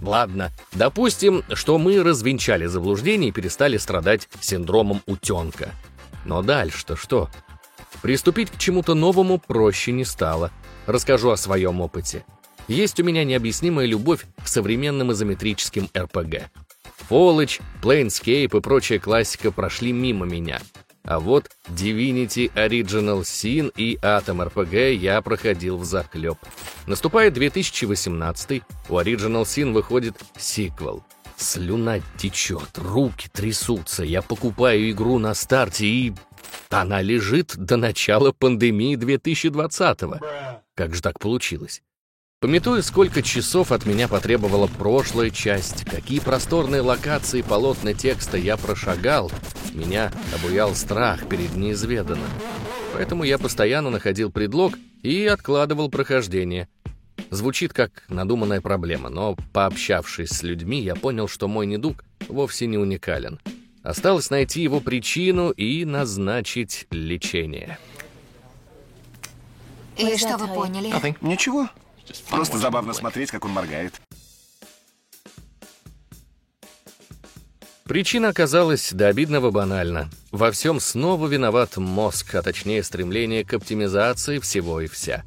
Ладно, 0.00 0.50
допустим, 0.72 1.42
что 1.52 1.78
мы 1.78 2.02
развенчали 2.02 2.66
заблуждение 2.66 3.30
и 3.30 3.32
перестали 3.32 3.76
страдать 3.78 4.28
синдромом 4.40 5.02
утенка. 5.06 5.72
Но 6.24 6.42
дальше-то 6.42 6.96
что? 6.96 7.28
Приступить 8.02 8.50
к 8.50 8.58
чему-то 8.58 8.94
новому 8.94 9.38
проще 9.38 9.92
не 9.92 10.04
стало. 10.04 10.52
Расскажу 10.86 11.30
о 11.30 11.36
своем 11.36 11.80
опыте. 11.80 12.24
Есть 12.68 13.00
у 13.00 13.04
меня 13.04 13.24
необъяснимая 13.24 13.86
любовь 13.86 14.24
к 14.42 14.46
современным 14.46 15.12
изометрическим 15.12 15.88
РПГ. 15.96 16.50
Fallout, 17.08 17.60
Planescape 17.82 18.56
и 18.56 18.60
прочая 18.60 18.98
классика 18.98 19.50
прошли 19.50 19.92
мимо 19.92 20.26
меня. 20.26 20.60
А 21.08 21.20
вот 21.20 21.50
Divinity 21.70 22.52
Original 22.52 23.22
Sin 23.22 23.72
и 23.74 23.96
Atom 24.02 24.46
RPG 24.52 24.92
я 24.92 25.22
проходил 25.22 25.78
в 25.78 25.84
захлеб. 25.86 26.36
Наступает 26.86 27.32
2018, 27.32 28.62
у 28.90 28.92
Original 28.92 29.44
Sin 29.44 29.72
выходит 29.72 30.16
сиквел. 30.36 31.02
Слюна 31.38 32.00
течет, 32.18 32.76
руки 32.76 33.30
трясутся, 33.32 34.04
я 34.04 34.20
покупаю 34.20 34.90
игру 34.90 35.18
на 35.18 35.32
старте 35.32 35.86
и... 35.86 36.12
Она 36.68 37.00
лежит 37.00 37.56
до 37.56 37.78
начала 37.78 38.32
пандемии 38.32 38.96
2020 38.96 40.02
-го. 40.02 40.20
Как 40.74 40.94
же 40.94 41.00
так 41.00 41.18
получилось? 41.18 41.80
Пометуя, 42.40 42.82
сколько 42.82 43.20
часов 43.20 43.72
от 43.72 43.84
меня 43.84 44.06
потребовала 44.06 44.68
прошлая 44.68 45.30
часть, 45.30 45.84
какие 45.84 46.20
просторные 46.20 46.82
локации 46.82 47.42
полотна 47.42 47.94
текста 47.94 48.36
я 48.36 48.56
прошагал, 48.56 49.32
меня 49.74 50.12
обуял 50.32 50.72
страх 50.76 51.26
перед 51.28 51.56
неизведанным. 51.56 52.28
Поэтому 52.94 53.24
я 53.24 53.38
постоянно 53.38 53.90
находил 53.90 54.30
предлог 54.30 54.74
и 55.02 55.26
откладывал 55.26 55.90
прохождение. 55.90 56.68
Звучит 57.30 57.72
как 57.72 58.04
надуманная 58.08 58.60
проблема, 58.60 59.08
но 59.08 59.36
пообщавшись 59.52 60.30
с 60.30 60.44
людьми, 60.44 60.80
я 60.80 60.94
понял, 60.94 61.26
что 61.26 61.48
мой 61.48 61.66
недуг 61.66 62.04
вовсе 62.28 62.68
не 62.68 62.78
уникален. 62.78 63.40
Осталось 63.82 64.30
найти 64.30 64.62
его 64.62 64.78
причину 64.78 65.50
и 65.50 65.84
назначить 65.84 66.86
лечение. 66.92 67.80
И 69.96 70.16
что 70.16 70.36
вы 70.36 70.46
поняли? 70.46 71.16
Ничего. 71.20 71.68
Просто 72.28 72.58
забавно 72.58 72.92
смотреть, 72.92 73.30
как 73.30 73.44
он 73.44 73.52
моргает. 73.52 74.00
Причина 77.84 78.28
оказалась 78.28 78.92
до 78.92 79.08
обидного 79.08 79.50
банальна. 79.50 80.10
Во 80.30 80.50
всем 80.50 80.78
снова 80.78 81.26
виноват 81.26 81.78
мозг, 81.78 82.34
а 82.34 82.42
точнее 82.42 82.82
стремление 82.82 83.46
к 83.46 83.54
оптимизации 83.54 84.40
всего 84.40 84.82
и 84.82 84.86
вся. 84.86 85.24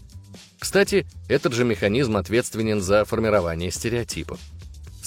Кстати, 0.59 1.07
этот 1.27 1.53
же 1.53 1.63
механизм 1.65 2.17
ответственен 2.17 2.79
за 2.79 3.03
формирование 3.03 3.71
стереотипов. 3.71 4.39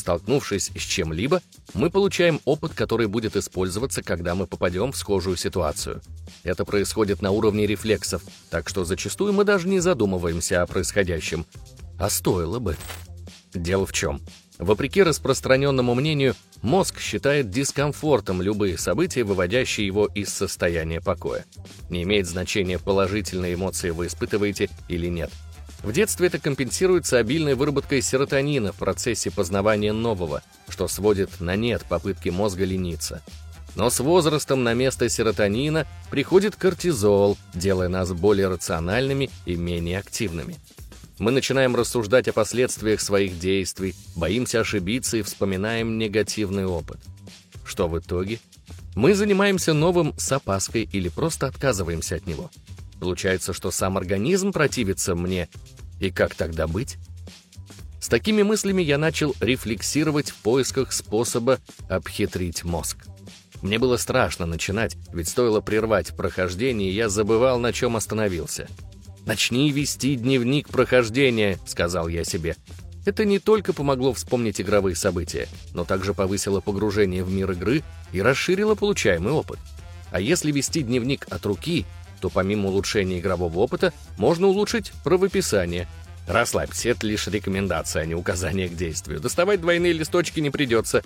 Столкнувшись 0.04 0.70
с 0.76 0.82
чем-либо, 0.82 1.40
мы 1.72 1.88
получаем 1.88 2.38
опыт, 2.44 2.74
который 2.74 3.06
будет 3.06 3.36
использоваться, 3.36 4.02
когда 4.02 4.34
мы 4.34 4.46
попадем 4.46 4.92
в 4.92 4.98
схожую 4.98 5.38
ситуацию. 5.38 6.02
Это 6.42 6.66
происходит 6.66 7.22
на 7.22 7.30
уровне 7.30 7.66
рефлексов, 7.66 8.22
так 8.50 8.68
что 8.68 8.84
зачастую 8.84 9.32
мы 9.32 9.44
даже 9.44 9.66
не 9.66 9.80
задумываемся 9.80 10.60
о 10.60 10.66
происходящем. 10.66 11.46
А 11.98 12.10
стоило 12.10 12.58
бы. 12.58 12.76
Дело 13.54 13.86
в 13.86 13.94
чем? 13.94 14.20
Вопреки 14.58 15.02
распространенному 15.02 15.94
мнению, 15.94 16.34
мозг 16.60 17.00
считает 17.00 17.48
дискомфортом 17.48 18.42
любые 18.42 18.76
события, 18.76 19.24
выводящие 19.24 19.86
его 19.86 20.04
из 20.14 20.28
состояния 20.28 21.00
покоя. 21.00 21.46
Не 21.88 22.02
имеет 22.02 22.26
значения, 22.26 22.78
положительные 22.78 23.54
эмоции 23.54 23.88
вы 23.88 24.08
испытываете 24.08 24.68
или 24.86 25.06
нет. 25.06 25.30
В 25.84 25.92
детстве 25.92 26.28
это 26.28 26.38
компенсируется 26.38 27.18
обильной 27.18 27.54
выработкой 27.54 28.00
серотонина 28.00 28.72
в 28.72 28.76
процессе 28.76 29.30
познавания 29.30 29.92
нового, 29.92 30.42
что 30.70 30.88
сводит 30.88 31.42
на 31.42 31.56
нет 31.56 31.84
попытки 31.86 32.30
мозга 32.30 32.64
лениться. 32.64 33.20
Но 33.74 33.90
с 33.90 34.00
возрастом 34.00 34.64
на 34.64 34.72
место 34.72 35.10
серотонина 35.10 35.86
приходит 36.10 36.56
кортизол, 36.56 37.36
делая 37.52 37.88
нас 37.88 38.14
более 38.14 38.48
рациональными 38.48 39.28
и 39.44 39.56
менее 39.56 39.98
активными. 39.98 40.56
Мы 41.18 41.32
начинаем 41.32 41.76
рассуждать 41.76 42.28
о 42.28 42.32
последствиях 42.32 43.02
своих 43.02 43.38
действий, 43.38 43.94
боимся 44.16 44.60
ошибиться 44.60 45.18
и 45.18 45.22
вспоминаем 45.22 45.98
негативный 45.98 46.64
опыт. 46.64 46.98
Что 47.66 47.88
в 47.88 47.98
итоге? 47.98 48.40
Мы 48.96 49.14
занимаемся 49.14 49.74
новым 49.74 50.18
с 50.18 50.32
опаской 50.32 50.88
или 50.90 51.10
просто 51.10 51.46
отказываемся 51.46 52.16
от 52.16 52.26
него. 52.26 52.50
Получается, 53.00 53.52
что 53.52 53.70
сам 53.70 53.98
организм 53.98 54.50
противится 54.50 55.14
мне. 55.14 55.48
И 56.00 56.10
как 56.10 56.34
тогда 56.34 56.66
быть? 56.66 56.98
С 58.00 58.08
такими 58.08 58.42
мыслями 58.42 58.82
я 58.82 58.98
начал 58.98 59.34
рефлексировать 59.40 60.30
в 60.30 60.36
поисках 60.36 60.92
способа 60.92 61.58
обхитрить 61.88 62.62
мозг. 62.62 62.98
Мне 63.62 63.78
было 63.78 63.96
страшно 63.96 64.44
начинать, 64.44 64.96
ведь 65.12 65.28
стоило 65.28 65.62
прервать 65.62 66.14
прохождение, 66.14 66.94
я 66.94 67.08
забывал, 67.08 67.58
на 67.58 67.72
чем 67.72 67.96
остановился. 67.96 68.68
«Начни 69.24 69.72
вести 69.72 70.16
дневник 70.16 70.68
прохождения»,— 70.68 71.58
сказал 71.66 72.08
я 72.08 72.24
себе. 72.24 72.56
Это 73.06 73.24
не 73.24 73.38
только 73.38 73.72
помогло 73.72 74.12
вспомнить 74.12 74.60
игровые 74.60 74.96
события, 74.96 75.48
но 75.72 75.84
также 75.84 76.12
повысило 76.12 76.60
погружение 76.60 77.24
в 77.24 77.30
мир 77.30 77.52
игры 77.52 77.82
и 78.12 78.20
расширило 78.20 78.74
получаемый 78.74 79.32
опыт. 79.32 79.58
А 80.10 80.20
если 80.20 80.52
вести 80.52 80.82
дневник 80.82 81.26
от 81.30 81.44
руки, 81.46 81.86
то 82.24 82.30
помимо 82.30 82.70
улучшения 82.70 83.18
игрового 83.18 83.58
опыта 83.58 83.92
можно 84.16 84.46
улучшить 84.46 84.92
правописание. 85.04 85.86
Расслабься, 86.26 86.88
это 86.88 87.06
лишь 87.06 87.26
рекомендация, 87.26 88.00
а 88.00 88.06
не 88.06 88.14
указание 88.14 88.66
к 88.66 88.74
действию. 88.74 89.20
Доставать 89.20 89.60
двойные 89.60 89.92
листочки 89.92 90.40
не 90.40 90.48
придется, 90.48 91.02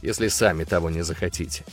если 0.00 0.28
сами 0.28 0.64
того 0.64 0.88
не 0.88 1.04
захотите. 1.04 1.66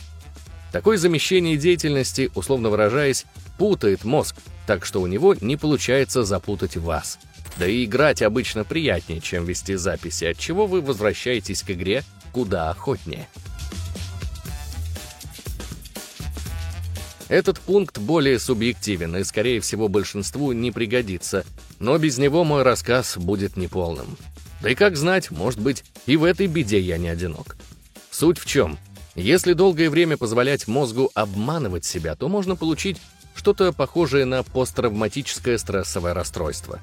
Такое 0.72 0.98
замещение 0.98 1.56
деятельности, 1.56 2.30
условно 2.34 2.68
выражаясь, 2.68 3.24
путает 3.56 4.04
мозг, 4.04 4.36
так 4.66 4.84
что 4.84 5.00
у 5.00 5.06
него 5.06 5.34
не 5.40 5.56
получается 5.56 6.22
запутать 6.22 6.76
вас. 6.76 7.18
Да 7.56 7.66
и 7.66 7.86
играть 7.86 8.20
обычно 8.20 8.62
приятнее, 8.62 9.22
чем 9.22 9.46
вести 9.46 9.76
записи, 9.76 10.26
от 10.26 10.36
чего 10.36 10.66
вы 10.66 10.82
возвращаетесь 10.82 11.62
к 11.62 11.70
игре 11.70 12.04
куда 12.30 12.68
охотнее. 12.68 13.26
Этот 17.32 17.58
пункт 17.60 17.96
более 17.96 18.38
субъективен 18.38 19.16
и, 19.16 19.24
скорее 19.24 19.62
всего, 19.62 19.88
большинству 19.88 20.52
не 20.52 20.70
пригодится, 20.70 21.46
но 21.78 21.96
без 21.96 22.18
него 22.18 22.44
мой 22.44 22.62
рассказ 22.62 23.16
будет 23.16 23.56
неполным. 23.56 24.18
Да 24.60 24.68
и 24.68 24.74
как 24.74 24.98
знать, 24.98 25.30
может 25.30 25.58
быть, 25.58 25.82
и 26.04 26.18
в 26.18 26.24
этой 26.24 26.46
беде 26.46 26.78
я 26.78 26.98
не 26.98 27.08
одинок. 27.08 27.56
Суть 28.10 28.36
в 28.36 28.44
чем? 28.44 28.78
Если 29.14 29.54
долгое 29.54 29.88
время 29.88 30.18
позволять 30.18 30.68
мозгу 30.68 31.10
обманывать 31.14 31.86
себя, 31.86 32.16
то 32.16 32.28
можно 32.28 32.54
получить 32.54 32.98
что-то 33.34 33.72
похожее 33.72 34.26
на 34.26 34.42
посттравматическое 34.42 35.56
стрессовое 35.56 36.12
расстройство. 36.12 36.80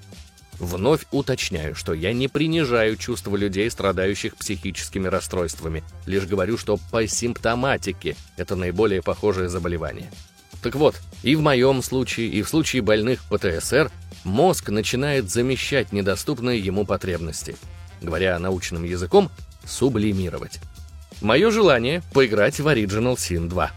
Вновь 0.58 1.06
уточняю, 1.12 1.76
что 1.76 1.94
я 1.94 2.12
не 2.12 2.28
принижаю 2.28 2.98
чувства 2.98 3.36
людей, 3.36 3.70
страдающих 3.70 4.36
психическими 4.36 5.08
расстройствами, 5.08 5.84
лишь 6.08 6.26
говорю, 6.26 6.58
что 6.58 6.80
по 6.90 7.06
симптоматике 7.06 8.16
это 8.36 8.56
наиболее 8.56 9.04
похожее 9.04 9.48
заболевание. 9.48 10.12
Так 10.62 10.76
вот, 10.76 10.96
и 11.24 11.36
в 11.36 11.42
моем 11.42 11.82
случае, 11.82 12.28
и 12.28 12.42
в 12.42 12.50
случае 12.50 12.82
больных 12.82 13.24
ПТСР 13.30 13.92
мозг 14.24 14.70
начинает 14.70 15.30
замещать 15.30 15.92
недоступные 15.92 16.60
ему 16.60 16.86
потребности. 16.86 17.56
Говоря 18.02 18.38
научным 18.40 18.84
языком, 18.84 19.30
сублимировать. 19.66 20.60
Мое 21.22 21.52
желание— 21.52 22.02
поиграть 22.14 22.60
в 22.60 22.68
Original 22.68 23.16
Sin 23.16 23.50
2. 23.50 23.72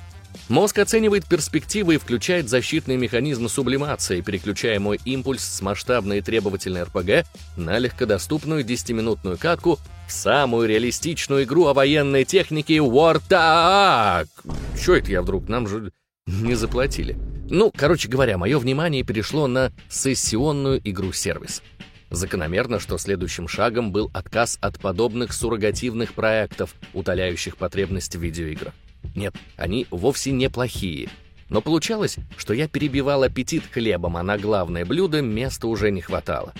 Мозг 0.49 0.79
оценивает 0.79 1.25
перспективы 1.27 1.95
и 1.95 1.99
включает 1.99 2.49
защитный 2.49 2.97
механизм 2.97 3.49
сублимации, 3.49 4.21
переключая 4.21 4.81
мой 4.81 5.01
импульс 5.05 5.45
с 5.45 5.63
масштабной 5.63 6.19
и 6.19 6.21
требовательной 6.21 6.83
РПГ 6.85 7.27
на 7.57 7.79
легкодоступную 7.79 8.65
10-минутную 8.65 9.39
катку 9.39 9.79
в 10.09 10.13
самую 10.13 10.69
реалистичную 10.69 11.45
игру 11.45 11.67
о 11.67 11.75
военной 11.75 12.25
технике 12.25 12.77
War 12.77 13.21
Tag. 13.29 14.29
Чё 14.81 14.97
это 14.97 15.11
я 15.11 15.23
вдруг? 15.23 15.49
Нам 15.49 15.69
же 15.69 15.93
не 16.27 16.55
заплатили. 16.55 17.17
Ну, 17.49 17.73
короче 17.75 18.09
говоря, 18.09 18.39
мое 18.39 18.59
внимание 18.59 19.03
перешло 19.03 19.47
на 19.47 19.73
сессионную 19.89 20.81
игру-сервис. 20.85 21.63
Закономерно, 22.11 22.79
что 22.79 22.99
следующим 22.99 23.49
шагом 23.49 23.91
был 23.91 24.11
отказ 24.13 24.59
от 24.61 24.79
подобных 24.79 25.33
суррогативных 25.33 26.13
проектов, 26.13 26.75
утоляющих 26.93 27.57
потребность 27.57 28.15
в 28.15 28.21
видеоиграх. 28.21 28.75
Нет, 29.15 29.35
они 29.57 29.87
вовсе 29.91 30.31
не 30.31 30.49
плохие. 30.51 31.09
Но 31.49 31.61
получалось, 31.61 32.17
что 32.37 32.55
я 32.55 32.69
перебивал 32.69 33.23
аппетит 33.23 33.65
хлебом, 33.71 34.17
а 34.17 34.23
на 34.23 34.39
главное 34.39 34.85
блюдо 34.85 35.21
места 35.21 35.67
уже 35.67 35.91
не 35.91 36.01
хватало. 36.01 36.55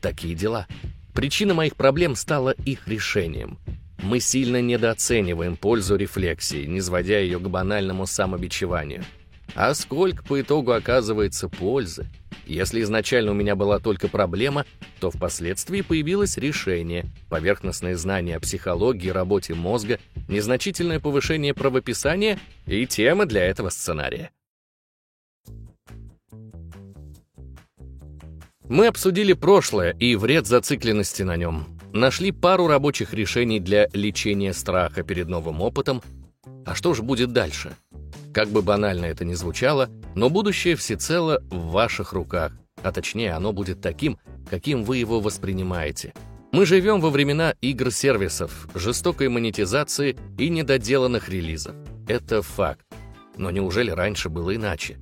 Такие 0.00 0.34
дела. 0.34 0.66
Причина 1.14 1.54
моих 1.54 1.76
проблем 1.76 2.14
стала 2.14 2.50
их 2.50 2.86
решением. 2.86 3.58
Мы 4.02 4.20
сильно 4.20 4.62
недооцениваем 4.62 5.56
пользу 5.56 5.96
рефлексии, 5.96 6.64
не 6.64 6.80
сводя 6.80 7.18
ее 7.18 7.38
к 7.38 7.48
банальному 7.48 8.06
самобичеванию. 8.06 9.04
А 9.54 9.74
сколько 9.74 10.22
по 10.24 10.40
итогу 10.40 10.72
оказывается 10.72 11.48
пользы? 11.48 12.06
Если 12.46 12.82
изначально 12.82 13.32
у 13.32 13.34
меня 13.34 13.56
была 13.56 13.78
только 13.78 14.08
проблема, 14.08 14.64
то 15.00 15.10
впоследствии 15.10 15.82
появилось 15.82 16.36
решение, 16.36 17.06
поверхностные 17.28 17.96
знания 17.96 18.36
о 18.36 18.40
психологии, 18.40 19.10
работе 19.10 19.54
мозга, 19.54 20.00
незначительное 20.28 20.98
повышение 21.00 21.54
правописания 21.54 22.38
и 22.66 22.86
тема 22.86 23.26
для 23.26 23.44
этого 23.44 23.68
сценария. 23.70 24.30
Мы 28.68 28.86
обсудили 28.86 29.32
прошлое 29.32 29.92
и 29.98 30.14
вред 30.14 30.46
зацикленности 30.46 31.22
на 31.22 31.36
нем. 31.36 31.79
Нашли 31.92 32.30
пару 32.30 32.68
рабочих 32.68 33.12
решений 33.14 33.58
для 33.58 33.88
лечения 33.92 34.52
страха 34.52 35.02
перед 35.02 35.28
новым 35.28 35.60
опытом. 35.60 36.02
А 36.64 36.74
что 36.74 36.94
же 36.94 37.02
будет 37.02 37.32
дальше? 37.32 37.72
Как 38.32 38.48
бы 38.48 38.62
банально 38.62 39.06
это 39.06 39.24
ни 39.24 39.34
звучало, 39.34 39.88
но 40.14 40.30
будущее 40.30 40.76
всецело 40.76 41.42
в 41.50 41.72
ваших 41.72 42.12
руках, 42.12 42.52
а 42.82 42.92
точнее 42.92 43.32
оно 43.32 43.52
будет 43.52 43.80
таким, 43.80 44.18
каким 44.48 44.84
вы 44.84 44.98
его 44.98 45.18
воспринимаете. 45.20 46.14
Мы 46.52 46.64
живем 46.64 47.00
во 47.00 47.10
времена 47.10 47.54
игр-сервисов, 47.60 48.68
жестокой 48.74 49.28
монетизации 49.28 50.16
и 50.38 50.48
недоделанных 50.48 51.28
релизов. 51.28 51.74
Это 52.06 52.42
факт. 52.42 52.86
Но 53.36 53.50
неужели 53.50 53.90
раньше 53.90 54.28
было 54.28 54.54
иначе? 54.54 54.98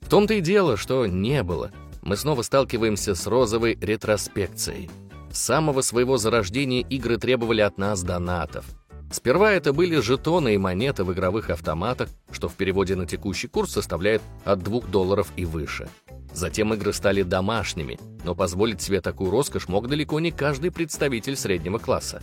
В 0.00 0.08
том-то 0.08 0.34
и 0.34 0.40
дело, 0.40 0.76
что 0.76 1.06
не 1.06 1.42
было. 1.44 1.70
Мы 2.02 2.16
снова 2.16 2.42
сталкиваемся 2.42 3.14
с 3.14 3.26
розовой 3.26 3.78
ретроспекцией. 3.80 4.90
С 5.36 5.38
самого 5.38 5.82
своего 5.82 6.16
зарождения 6.16 6.80
игры 6.80 7.18
требовали 7.18 7.60
от 7.60 7.76
нас 7.76 8.02
донатов. 8.02 8.64
Сперва 9.12 9.52
это 9.52 9.74
были 9.74 10.00
жетоны 10.00 10.54
и 10.54 10.58
монеты 10.58 11.04
в 11.04 11.12
игровых 11.12 11.50
автоматах, 11.50 12.08
что 12.30 12.48
в 12.48 12.54
переводе 12.54 12.96
на 12.96 13.04
текущий 13.04 13.46
курс 13.46 13.72
составляет 13.72 14.22
от 14.46 14.60
2 14.60 14.80
долларов 14.90 15.30
и 15.36 15.44
выше. 15.44 15.90
Затем 16.32 16.72
игры 16.72 16.94
стали 16.94 17.22
домашними, 17.22 17.98
но 18.24 18.34
позволить 18.34 18.80
себе 18.80 19.02
такую 19.02 19.30
роскошь 19.30 19.68
мог 19.68 19.88
далеко 19.88 20.20
не 20.20 20.30
каждый 20.30 20.70
представитель 20.70 21.36
среднего 21.36 21.76
класса. 21.76 22.22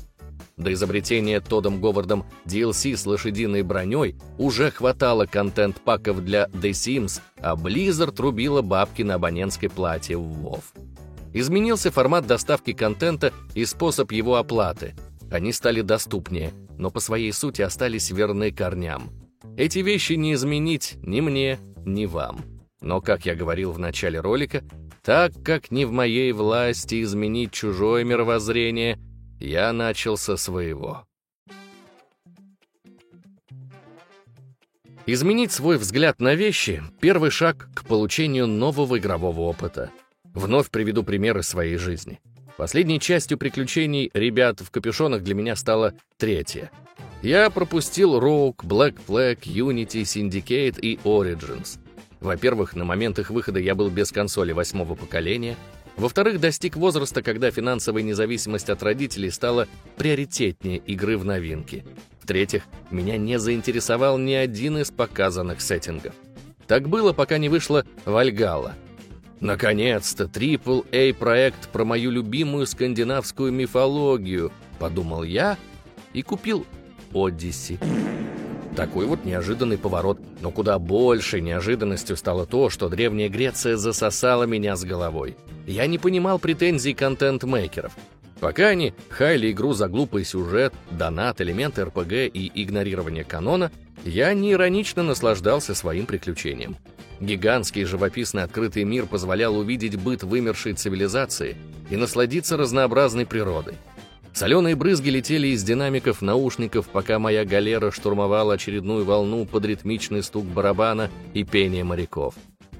До 0.57 0.73
изобретения 0.73 1.39
Тодом 1.39 1.81
Говардом 1.81 2.25
DLC 2.47 2.97
с 2.97 3.05
лошадиной 3.05 3.61
броней 3.61 4.15
уже 4.39 4.71
хватало 4.71 5.27
контент-паков 5.27 6.25
для 6.25 6.47
The 6.47 6.71
Sims, 6.71 7.21
а 7.37 7.53
Blizzard 7.53 8.19
рубила 8.19 8.63
бабки 8.63 9.03
на 9.03 9.15
абонентской 9.15 9.69
плате 9.69 10.17
в 10.17 10.23
WoW. 10.23 10.63
Изменился 11.33 11.91
формат 11.91 12.27
доставки 12.27 12.73
контента 12.73 13.33
и 13.55 13.65
способ 13.65 14.11
его 14.11 14.35
оплаты. 14.35 14.95
Они 15.31 15.51
стали 15.51 15.81
доступнее, 15.81 16.53
но 16.77 16.91
по 16.91 16.99
своей 16.99 17.33
сути 17.33 17.63
остались 17.63 18.11
верны 18.11 18.51
корням. 18.51 19.09
Эти 19.57 19.79
вещи 19.79 20.13
не 20.13 20.33
изменить 20.33 20.95
ни 21.01 21.21
мне, 21.21 21.59
ни 21.85 22.05
вам. 22.05 22.41
Но, 22.81 23.01
как 23.01 23.25
я 23.25 23.35
говорил 23.35 23.71
в 23.71 23.79
начале 23.79 24.19
ролика, 24.19 24.63
так 25.01 25.31
как 25.43 25.71
не 25.71 25.85
в 25.85 25.91
моей 25.91 26.31
власти 26.31 27.01
изменить 27.01 27.51
чужое 27.51 28.03
мировоззрение, 28.03 28.99
я 29.39 29.73
начал 29.73 30.17
со 30.17 30.37
своего. 30.37 31.05
Изменить 35.05 35.51
свой 35.51 35.77
взгляд 35.77 36.21
на 36.21 36.35
вещи— 36.35 36.81
первый 37.01 37.29
шаг 37.29 37.67
к 37.75 37.85
получению 37.85 38.47
нового 38.47 38.97
игрового 38.97 39.41
опыта. 39.41 39.91
Вновь 40.33 40.69
приведу 40.69 41.03
примеры 41.03 41.43
своей 41.43 41.77
жизни— 41.77 42.19
Последней 42.57 42.99
частью 42.99 43.39
приключений 43.39 44.11
ребят 44.13 44.61
в 44.61 44.69
капюшонах 44.69 45.23
для 45.23 45.33
меня 45.33 45.55
стала 45.55 45.93
третья. 46.17 46.69
Я 47.23 47.49
пропустил 47.49 48.19
Rogue, 48.19 48.57
Black 48.57 48.95
Flag, 49.07 49.39
Unity, 49.41 50.03
Syndicate 50.03 50.79
и 50.79 50.99
Origins. 51.03 51.79
Во-первых, 52.19 52.75
на 52.75 52.85
момент 52.85 53.17
их 53.17 53.31
выхода 53.31 53.59
я 53.59 53.73
был 53.73 53.89
без 53.89 54.11
консоли 54.11 54.51
восьмого 54.51 54.93
поколения. 54.93 55.55
Во-вторых, 55.97 56.39
достиг 56.39 56.75
возраста, 56.75 57.23
когда 57.23 57.49
финансовая 57.49 58.03
независимость 58.03 58.69
от 58.69 58.83
родителей 58.83 59.31
стала 59.31 59.67
приоритетнее 59.97 60.77
игры 60.77 61.17
в 61.17 61.25
новинки. 61.25 61.83
В-третьих, 62.21 62.63
меня 62.91 63.17
не 63.17 63.39
заинтересовал 63.39 64.17
ни 64.17 64.33
один 64.33 64.77
из 64.77 64.91
показанных 64.91 65.59
сеттингов. 65.59 66.13
Так 66.67 66.87
было, 66.87 67.13
пока 67.13 67.39
не 67.39 67.49
вышла 67.49 67.83
Вальгала— 68.05 68.75
«Наконец-то, 69.43 70.23
AAA-проект 70.23 71.67
про 71.67 71.83
мою 71.83 72.11
любимую 72.11 72.65
скандинавскую 72.65 73.51
мифологию»,— 73.51 74.53
подумал 74.79 75.23
я 75.23 75.57
и 76.13 76.21
купил 76.21 76.65
«Одисси». 77.13 77.77
Такой 78.73 79.05
вот 79.05 79.25
неожиданный 79.25 79.77
поворот, 79.77 80.17
но 80.39 80.49
куда 80.49 80.79
большей 80.79 81.41
неожиданностью 81.41 82.15
стало 82.15 82.45
то, 82.45 82.69
что 82.69 82.87
Древняя 82.87 83.27
Греция 83.27 83.75
засосала 83.75 84.45
меня 84.45 84.77
с 84.77 84.85
головой. 84.85 85.35
Я 85.67 85.87
не 85.87 85.97
понимал 85.97 86.39
претензий 86.39 86.93
контент-мейкеров. 86.93 87.91
Пока 88.39 88.69
они 88.69 88.93
хайли 89.09 89.51
игру 89.51 89.73
за 89.73 89.89
глупый 89.89 90.23
сюжет, 90.23 90.73
донат, 90.89 91.41
элементы 91.41 91.83
РПГ 91.83 92.13
и 92.33 92.49
игнорирование 92.55 93.25
канона, 93.25 93.73
я 94.05 94.33
неиронично 94.33 95.03
наслаждался 95.03 95.75
своим 95.75 96.05
приключением. 96.05 96.77
Гигантский 97.19 97.85
живописный 97.85 98.43
открытый 98.43 98.83
мир 98.83 99.05
позволял 99.05 99.57
увидеть 99.57 99.95
быт 99.95 100.23
вымершей 100.23 100.73
цивилизации 100.73 101.55
и 101.89 101.95
насладиться 101.95 102.57
разнообразной 102.57 103.25
природой. 103.25 103.75
Соленые 104.33 104.75
брызги 104.75 105.09
летели 105.09 105.47
из 105.47 105.63
динамиков 105.63 106.23
наушников, 106.23 106.87
пока 106.87 107.19
моя 107.19 107.45
галера 107.45 107.91
штурмовала 107.91 108.55
очередную 108.55 109.05
волну 109.05 109.45
под 109.45 109.65
ритмичный 109.65 110.23
стук 110.23 110.45
барабана 110.45 111.11
и 111.35 111.43
пение 111.43 111.83
моряков. 111.83 112.33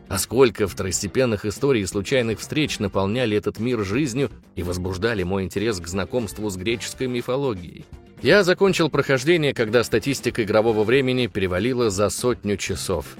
А 0.10 0.17
сколько 0.17 0.67
второстепенных 0.67 1.46
историй 1.46 1.84
и 1.84 1.86
случайных 1.86 2.39
встреч 2.39 2.80
наполняли 2.80 3.38
этот 3.38 3.60
мир 3.60 3.84
жизнью 3.86 4.32
и 4.56 4.63
возбуждали 4.63 5.24
мой 5.24 5.43
интерес 5.43 5.80
к 5.80 5.88
знакомству 5.88 6.50
с 6.50 6.58
греческой 6.58 7.08
мифологией. 7.08 7.86
Я 8.22 8.43
закончил 8.43 8.89
прохождение, 8.89 9.54
когда 9.54 9.84
статистика 9.84 10.43
игрового 10.43 10.84
времени 10.84 11.28
перевалила 11.28 11.89
за 11.89 12.10
сотню 12.10 12.58
часов. 12.58 13.17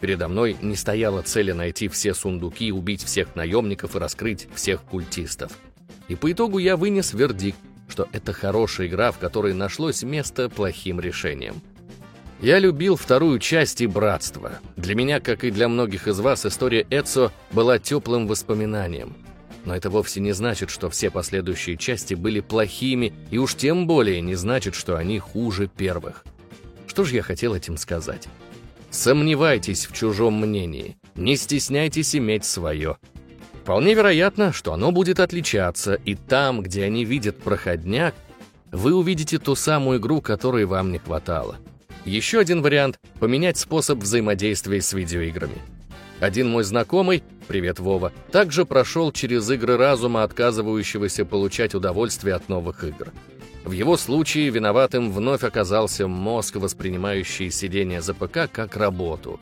Передо 0.00 0.28
мной 0.28 0.56
не 0.60 0.76
стояла 0.76 1.22
цели 1.22 1.52
найти 1.52 1.88
все 1.88 2.12
сундуки, 2.14 2.70
убить 2.70 3.02
всех 3.02 3.34
наемников 3.34 3.96
и 3.96 3.98
раскрыть 3.98 4.48
всех 4.54 4.82
культистов. 4.82 5.52
И 6.08 6.14
по 6.14 6.30
итогу 6.30 6.58
я 6.58 6.76
вынес 6.76 7.14
вердикт, 7.14 7.58
что 7.88 8.08
это 8.12 8.32
хорошая 8.32 8.88
игра, 8.88 9.10
в 9.10 9.18
которой 9.18 9.54
нашлось 9.54 10.02
место 10.02 10.48
плохим 10.48 11.00
решением. 11.00 11.62
Я 12.40 12.58
любил 12.58 12.96
вторую 12.96 13.38
часть 13.38 13.80
и 13.80 13.86
братство. 13.86 14.52
Для 14.76 14.94
меня, 14.94 15.20
как 15.20 15.42
и 15.42 15.50
для 15.50 15.68
многих 15.68 16.06
из 16.06 16.20
вас, 16.20 16.44
история 16.44 16.86
Эцо 16.90 17.32
была 17.50 17.78
теплым 17.78 18.26
воспоминанием. 18.26 19.16
Но 19.64 19.74
это 19.74 19.88
вовсе 19.88 20.20
не 20.20 20.32
значит, 20.32 20.68
что 20.68 20.90
все 20.90 21.10
последующие 21.10 21.78
части 21.78 22.12
были 22.14 22.40
плохими, 22.40 23.14
и 23.30 23.38
уж 23.38 23.54
тем 23.54 23.86
более 23.86 24.20
не 24.20 24.34
значит, 24.34 24.74
что 24.74 24.96
они 24.96 25.18
хуже 25.18 25.66
первых. 25.66 26.24
Что 26.86 27.04
же 27.04 27.14
я 27.14 27.22
хотел 27.22 27.54
этим 27.54 27.78
сказать? 27.78 28.28
Сомневайтесь 28.96 29.84
в 29.84 29.92
чужом 29.92 30.40
мнении, 30.40 30.96
не 31.16 31.36
стесняйтесь 31.36 32.16
иметь 32.16 32.46
свое. 32.46 32.96
Вполне 33.60 33.92
вероятно, 33.92 34.54
что 34.54 34.72
оно 34.72 34.90
будет 34.90 35.20
отличаться, 35.20 35.92
и 35.92 36.14
там, 36.14 36.62
где 36.62 36.84
они 36.84 37.04
видят 37.04 37.36
проходняк, 37.36 38.14
вы 38.72 38.94
увидите 38.94 39.38
ту 39.38 39.54
самую 39.54 39.98
игру, 39.98 40.22
которой 40.22 40.64
вам 40.64 40.92
не 40.92 40.98
хватало. 40.98 41.56
Еще 42.06 42.38
один 42.38 42.62
вариант— 42.62 42.98
поменять 43.20 43.58
способ 43.58 43.98
взаимодействия 43.98 44.80
с 44.80 44.94
видеоиграми. 44.94 45.58
Один 46.20 46.48
мой 46.48 46.64
знакомый, 46.64 47.22
привет, 47.48 47.78
Вова, 47.78 48.12
также 48.32 48.64
прошел 48.64 49.12
через 49.12 49.50
игры 49.50 49.76
разума, 49.76 50.22
отказывающегося 50.22 51.26
получать 51.26 51.74
удовольствие 51.74 52.34
от 52.34 52.48
новых 52.48 52.82
игр. 52.82 53.12
В 53.66 53.72
его 53.72 53.96
случае 53.96 54.50
виноватым 54.50 55.10
вновь 55.10 55.42
оказался 55.42 56.06
мозг, 56.06 56.54
воспринимающий 56.54 57.50
сидение 57.50 58.00
за 58.00 58.14
ПК 58.14 58.48
как 58.50 58.76
работу. 58.76 59.40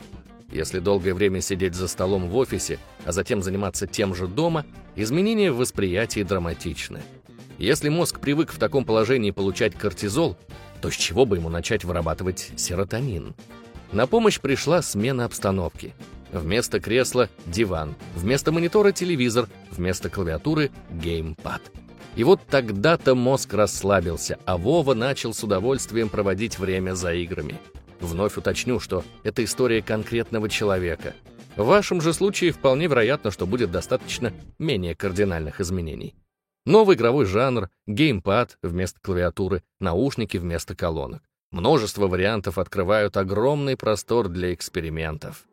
Если 0.51 0.79
долгое 0.79 1.13
время 1.13 1.41
сидеть 1.41 1.75
за 1.75 1.87
столом 1.87 2.27
в 2.27 2.35
офисе, 2.35 2.79
а 3.05 3.11
затем 3.11 3.43
заниматься 3.43 3.85
тем 3.85 4.15
же 4.15 4.25
дома, 4.25 4.65
изменения 4.95 5.51
в 5.51 5.57
восприятии 5.57 6.23
драматичны. 6.23 7.03
Если 7.59 7.89
мозг 7.89 8.19
привык 8.19 8.51
в 8.51 8.57
таком 8.57 8.83
положении 8.83 9.29
получать 9.29 9.75
кортизол, 9.75 10.35
то 10.81 10.89
с 10.89 10.95
чего 10.95 11.27
бы 11.27 11.37
ему 11.37 11.49
начать 11.49 11.83
вырабатывать 11.83 12.49
серотонин? 12.55 13.35
На 13.91 14.07
помощь 14.07 14.39
пришла 14.39 14.81
смена 14.81 15.25
обстановки. 15.25 15.93
Вместо 16.31 16.79
кресла— 16.79 17.29
диван, 17.45 17.93
вместо 18.15 18.51
монитора— 18.51 18.91
телевизор, 18.91 19.47
вместо 19.69 20.09
клавиатуры— 20.09 20.71
геймпад. 20.89 21.61
И 22.15 22.23
вот 22.23 22.39
тогда-то 22.49 23.13
мозг 23.13 23.53
расслабился, 23.53 24.39
а 24.45 24.57
Вова 24.57 24.93
начал 24.93 25.33
с 25.33 25.43
удовольствием 25.43 26.09
проводить 26.09 26.57
время 26.57 26.93
за 26.95 27.13
играми. 27.13 27.59
Вновь 27.99 28.37
уточню, 28.37 28.79
что 28.79 29.03
это 29.23 29.43
история 29.43 29.81
конкретного 29.81 30.47
человека. 30.47 31.13
В 31.57 31.65
вашем 31.65 32.01
же 32.01 32.13
случае 32.13 32.51
вполне 32.51 32.87
вероятно, 32.87 33.31
что 33.31 33.45
будет 33.45 33.71
достаточно 33.71 34.33
менее 34.59 34.95
кардинальных 34.95 35.59
изменений. 35.59 36.15
Новый 36.65 36.95
игровой 36.95 37.25
жанр, 37.25 37.69
геймпад 37.85 38.57
вместо 38.63 38.99
клавиатуры, 39.01 39.63
наушники 39.79 40.37
вместо 40.37 40.75
колонок. 40.75 41.21
Множество 41.51 42.07
вариантов 42.07 42.57
открывают 42.57 43.17
огромный 43.17 43.77
простор 43.77 44.29
для 44.29 44.53
экспериментов. 44.53 45.45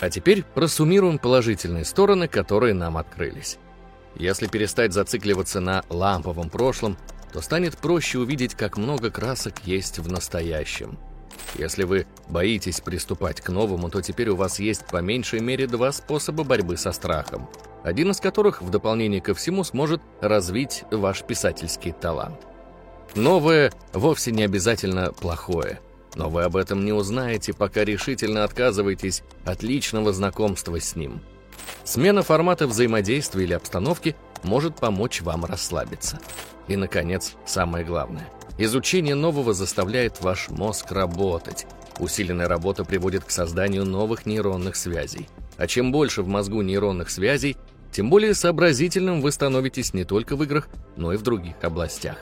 А 0.00 0.10
теперь 0.10 0.44
просуммируем 0.54 1.18
положительные 1.18 1.84
стороны, 1.84 2.28
которые 2.28 2.74
нам 2.74 2.96
открылись. 2.96 3.58
Если 4.16 4.46
перестать 4.46 4.92
зацикливаться 4.92 5.60
на 5.60 5.84
ламповом 5.88 6.50
прошлом, 6.50 6.96
то 7.32 7.40
станет 7.40 7.76
проще 7.78 8.18
увидеть, 8.18 8.54
как 8.54 8.76
много 8.76 9.10
красок 9.10 9.54
есть 9.64 9.98
в 9.98 10.10
настоящем. 10.10 10.98
Если 11.54 11.84
вы 11.84 12.06
боитесь 12.28 12.80
приступать 12.80 13.40
к 13.40 13.48
новому, 13.50 13.90
то 13.90 14.02
теперь 14.02 14.30
у 14.30 14.36
вас 14.36 14.58
есть 14.58 14.86
по 14.86 14.98
меньшей 14.98 15.40
мере 15.40 15.66
два 15.66 15.92
способа 15.92 16.44
борьбы 16.44 16.76
со 16.76 16.92
страхом, 16.92 17.48
один 17.82 18.10
из 18.10 18.20
которых 18.20 18.62
в 18.62 18.70
дополнение 18.70 19.20
ко 19.20 19.34
всему 19.34 19.64
сможет 19.64 20.00
развить 20.20 20.84
ваш 20.90 21.22
писательский 21.22 21.92
талант. 21.92 22.40
Новое 23.14 23.72
вовсе 23.92 24.32
не 24.32 24.44
обязательно 24.44 25.12
плохое– 25.12 25.80
но 26.16 26.30
вы 26.30 26.42
об 26.42 26.56
этом 26.56 26.84
не 26.84 26.92
узнаете, 26.92 27.52
пока 27.52 27.84
решительно 27.84 28.42
отказываетесь 28.42 29.22
от 29.44 29.62
личного 29.62 30.12
знакомства 30.12 30.80
с 30.80 30.96
ним. 30.96 31.20
Смена 31.84 32.22
формата 32.22 32.66
взаимодействия 32.66 33.44
или 33.44 33.52
обстановки 33.52 34.16
может 34.42 34.76
помочь 34.76 35.20
вам 35.20 35.44
расслабиться. 35.44 36.18
И, 36.68 36.76
наконец, 36.76 37.34
самое 37.44 37.84
главное. 37.84 38.28
Изучение 38.58 39.14
нового 39.14 39.52
заставляет 39.52 40.20
ваш 40.22 40.48
мозг 40.48 40.90
работать. 40.90 41.66
Усиленная 41.98 42.48
работа 42.48 42.84
приводит 42.84 43.24
к 43.24 43.30
созданию 43.30 43.84
новых 43.84 44.26
нейронных 44.26 44.76
связей. 44.76 45.28
А 45.58 45.66
чем 45.66 45.92
больше 45.92 46.22
в 46.22 46.28
мозгу 46.28 46.62
нейронных 46.62 47.10
связей, 47.10 47.56
тем 47.92 48.10
более 48.10 48.34
сообразительным 48.34 49.20
вы 49.20 49.32
становитесь 49.32 49.94
не 49.94 50.04
только 50.04 50.36
в 50.36 50.42
играх, 50.42 50.68
но 50.96 51.12
и 51.12 51.16
в 51.16 51.22
других 51.22 51.56
областях. 51.62 52.16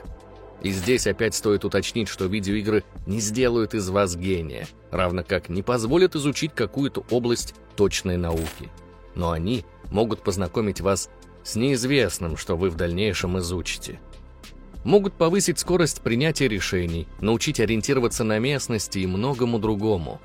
И 0.64 0.70
здесь 0.70 1.06
опять 1.06 1.34
стоит 1.34 1.66
уточнить, 1.66 2.08
что 2.08 2.24
видеоигры 2.24 2.84
не 3.06 3.20
сделают 3.20 3.74
из 3.74 3.90
вас 3.90 4.16
гения, 4.16 4.66
равно 4.90 5.22
как 5.22 5.50
не 5.50 5.62
позволят 5.62 6.16
изучить 6.16 6.54
какую-то 6.54 7.04
область 7.10 7.54
точной 7.76 8.16
науки. 8.16 8.70
Но 9.14 9.30
они 9.30 9.66
могут 9.90 10.22
познакомить 10.22 10.80
вас 10.80 11.10
с 11.42 11.54
неизвестным, 11.54 12.38
что 12.38 12.56
вы 12.56 12.70
в 12.70 12.76
дальнейшем 12.76 13.38
изучите. 13.40 14.00
Могут 14.84 15.12
повысить 15.12 15.58
скорость 15.58 16.00
принятия 16.00 16.48
решений, 16.48 17.06
научить 17.20 17.60
ориентироваться 17.60 18.24
на 18.24 18.38
местности 18.38 19.00
и 19.00 19.06
многому 19.06 19.58
другому. 19.58 20.18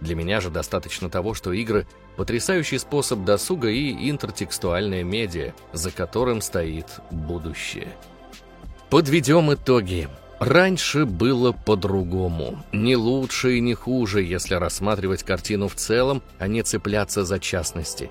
Для 0.00 0.14
меня 0.14 0.40
же 0.40 0.48
достаточно 0.48 1.10
того, 1.10 1.34
что 1.34 1.52
игры— 1.52 1.86
потрясающий 2.16 2.78
способ 2.78 3.24
досуга 3.24 3.68
и 3.68 4.08
интертекстуальное 4.08 5.04
медиа, 5.04 5.52
за 5.74 5.90
которым 5.90 6.40
стоит 6.40 6.86
будущее. 7.10 7.88
Подведем 8.90 9.52
итоги. 9.52 10.08
Раньше 10.38 11.06
было 11.06 11.52
по-другому. 11.52 12.62
Не 12.72 12.96
лучше 12.96 13.56
и 13.56 13.60
не 13.60 13.74
хуже, 13.74 14.22
если 14.22 14.54
рассматривать 14.54 15.22
картину 15.22 15.68
в 15.68 15.74
целом, 15.74 16.22
а 16.38 16.46
не 16.48 16.62
цепляться 16.62 17.24
за 17.24 17.38
частности. 17.38 18.10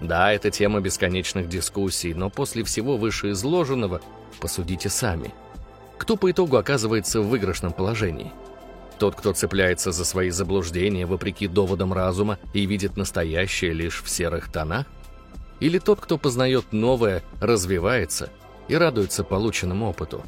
Да, 0.00 0.32
это 0.32 0.50
тема 0.50 0.80
бесконечных 0.80 1.48
дискуссий, 1.48 2.14
но 2.14 2.30
после 2.30 2.62
всего 2.64 2.96
вышеизложенного 2.96 4.00
посудите 4.40 4.88
сами. 4.88 5.34
Кто 5.98 6.16
по 6.16 6.30
итогу 6.30 6.56
оказывается 6.56 7.20
в 7.20 7.28
выигрышном 7.28 7.72
положении? 7.72 8.32
Тот, 8.98 9.16
кто 9.16 9.32
цепляется 9.32 9.90
за 9.90 10.04
свои 10.04 10.30
заблуждения 10.30 11.06
вопреки 11.06 11.48
доводам 11.48 11.92
разума 11.92 12.38
и 12.52 12.66
видит 12.66 12.96
настоящее 12.96 13.72
лишь 13.72 14.02
в 14.02 14.08
серых 14.08 14.50
тонах? 14.50 14.86
Или 15.60 15.78
тот, 15.78 16.00
кто 16.00 16.18
познает 16.18 16.72
новое, 16.72 17.22
развивается– 17.40 18.30
и 18.68 18.74
радуются 18.74 19.24
полученному 19.24 19.88
опыту. 19.88 20.22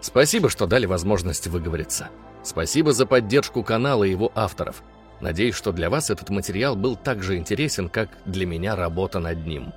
Спасибо, 0.00 0.50
что 0.50 0.66
дали 0.66 0.86
возможность 0.86 1.46
выговориться. 1.46 2.10
Спасибо 2.42 2.92
за 2.92 3.06
поддержку 3.06 3.62
канала 3.62 4.04
и 4.04 4.10
его 4.10 4.30
авторов. 4.34 4.82
Надеюсь, 5.20 5.54
что 5.54 5.72
для 5.72 5.88
вас 5.88 6.10
этот 6.10 6.28
материал 6.30 6.76
был 6.76 6.96
так 6.96 7.22
же 7.22 7.36
интересен, 7.36 7.88
как 7.88 8.10
для 8.26 8.44
меня 8.44 8.76
работа 8.76 9.18
над 9.18 9.46
ним. 9.46 9.72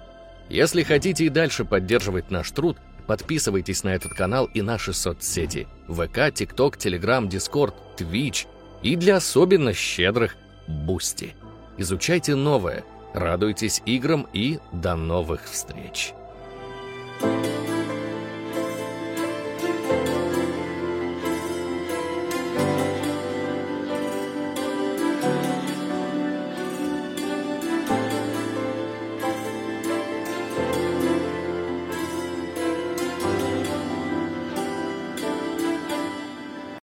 Если 0.49 0.83
хотите 0.83 1.25
и 1.25 1.29
дальше 1.29 1.63
поддерживать 1.63 2.31
наш 2.31 2.51
труд, 2.51 2.77
подписывайтесь 3.05 3.83
на 3.83 3.89
этот 3.89 4.13
канал 4.13 4.49
и 4.53 4.61
наши 4.61 4.93
соцсети. 4.93 5.67
ВК, 5.87 6.33
TikTok, 6.33 6.77
Telegram, 6.77 7.29
Discord, 7.29 7.75
Twitch 7.95 8.47
и 8.81 8.95
для 8.95 9.17
особенно 9.17 9.73
щедрых– 9.73 10.35
Boosty. 10.67 11.35
Изучайте 11.77 12.35
новое, 12.35 12.83
радуйтесь 13.13 13.81
играм 13.85 14.27
и 14.33 14.59
до 14.73 14.95
новых 14.95 15.45
встреч! 15.45 16.13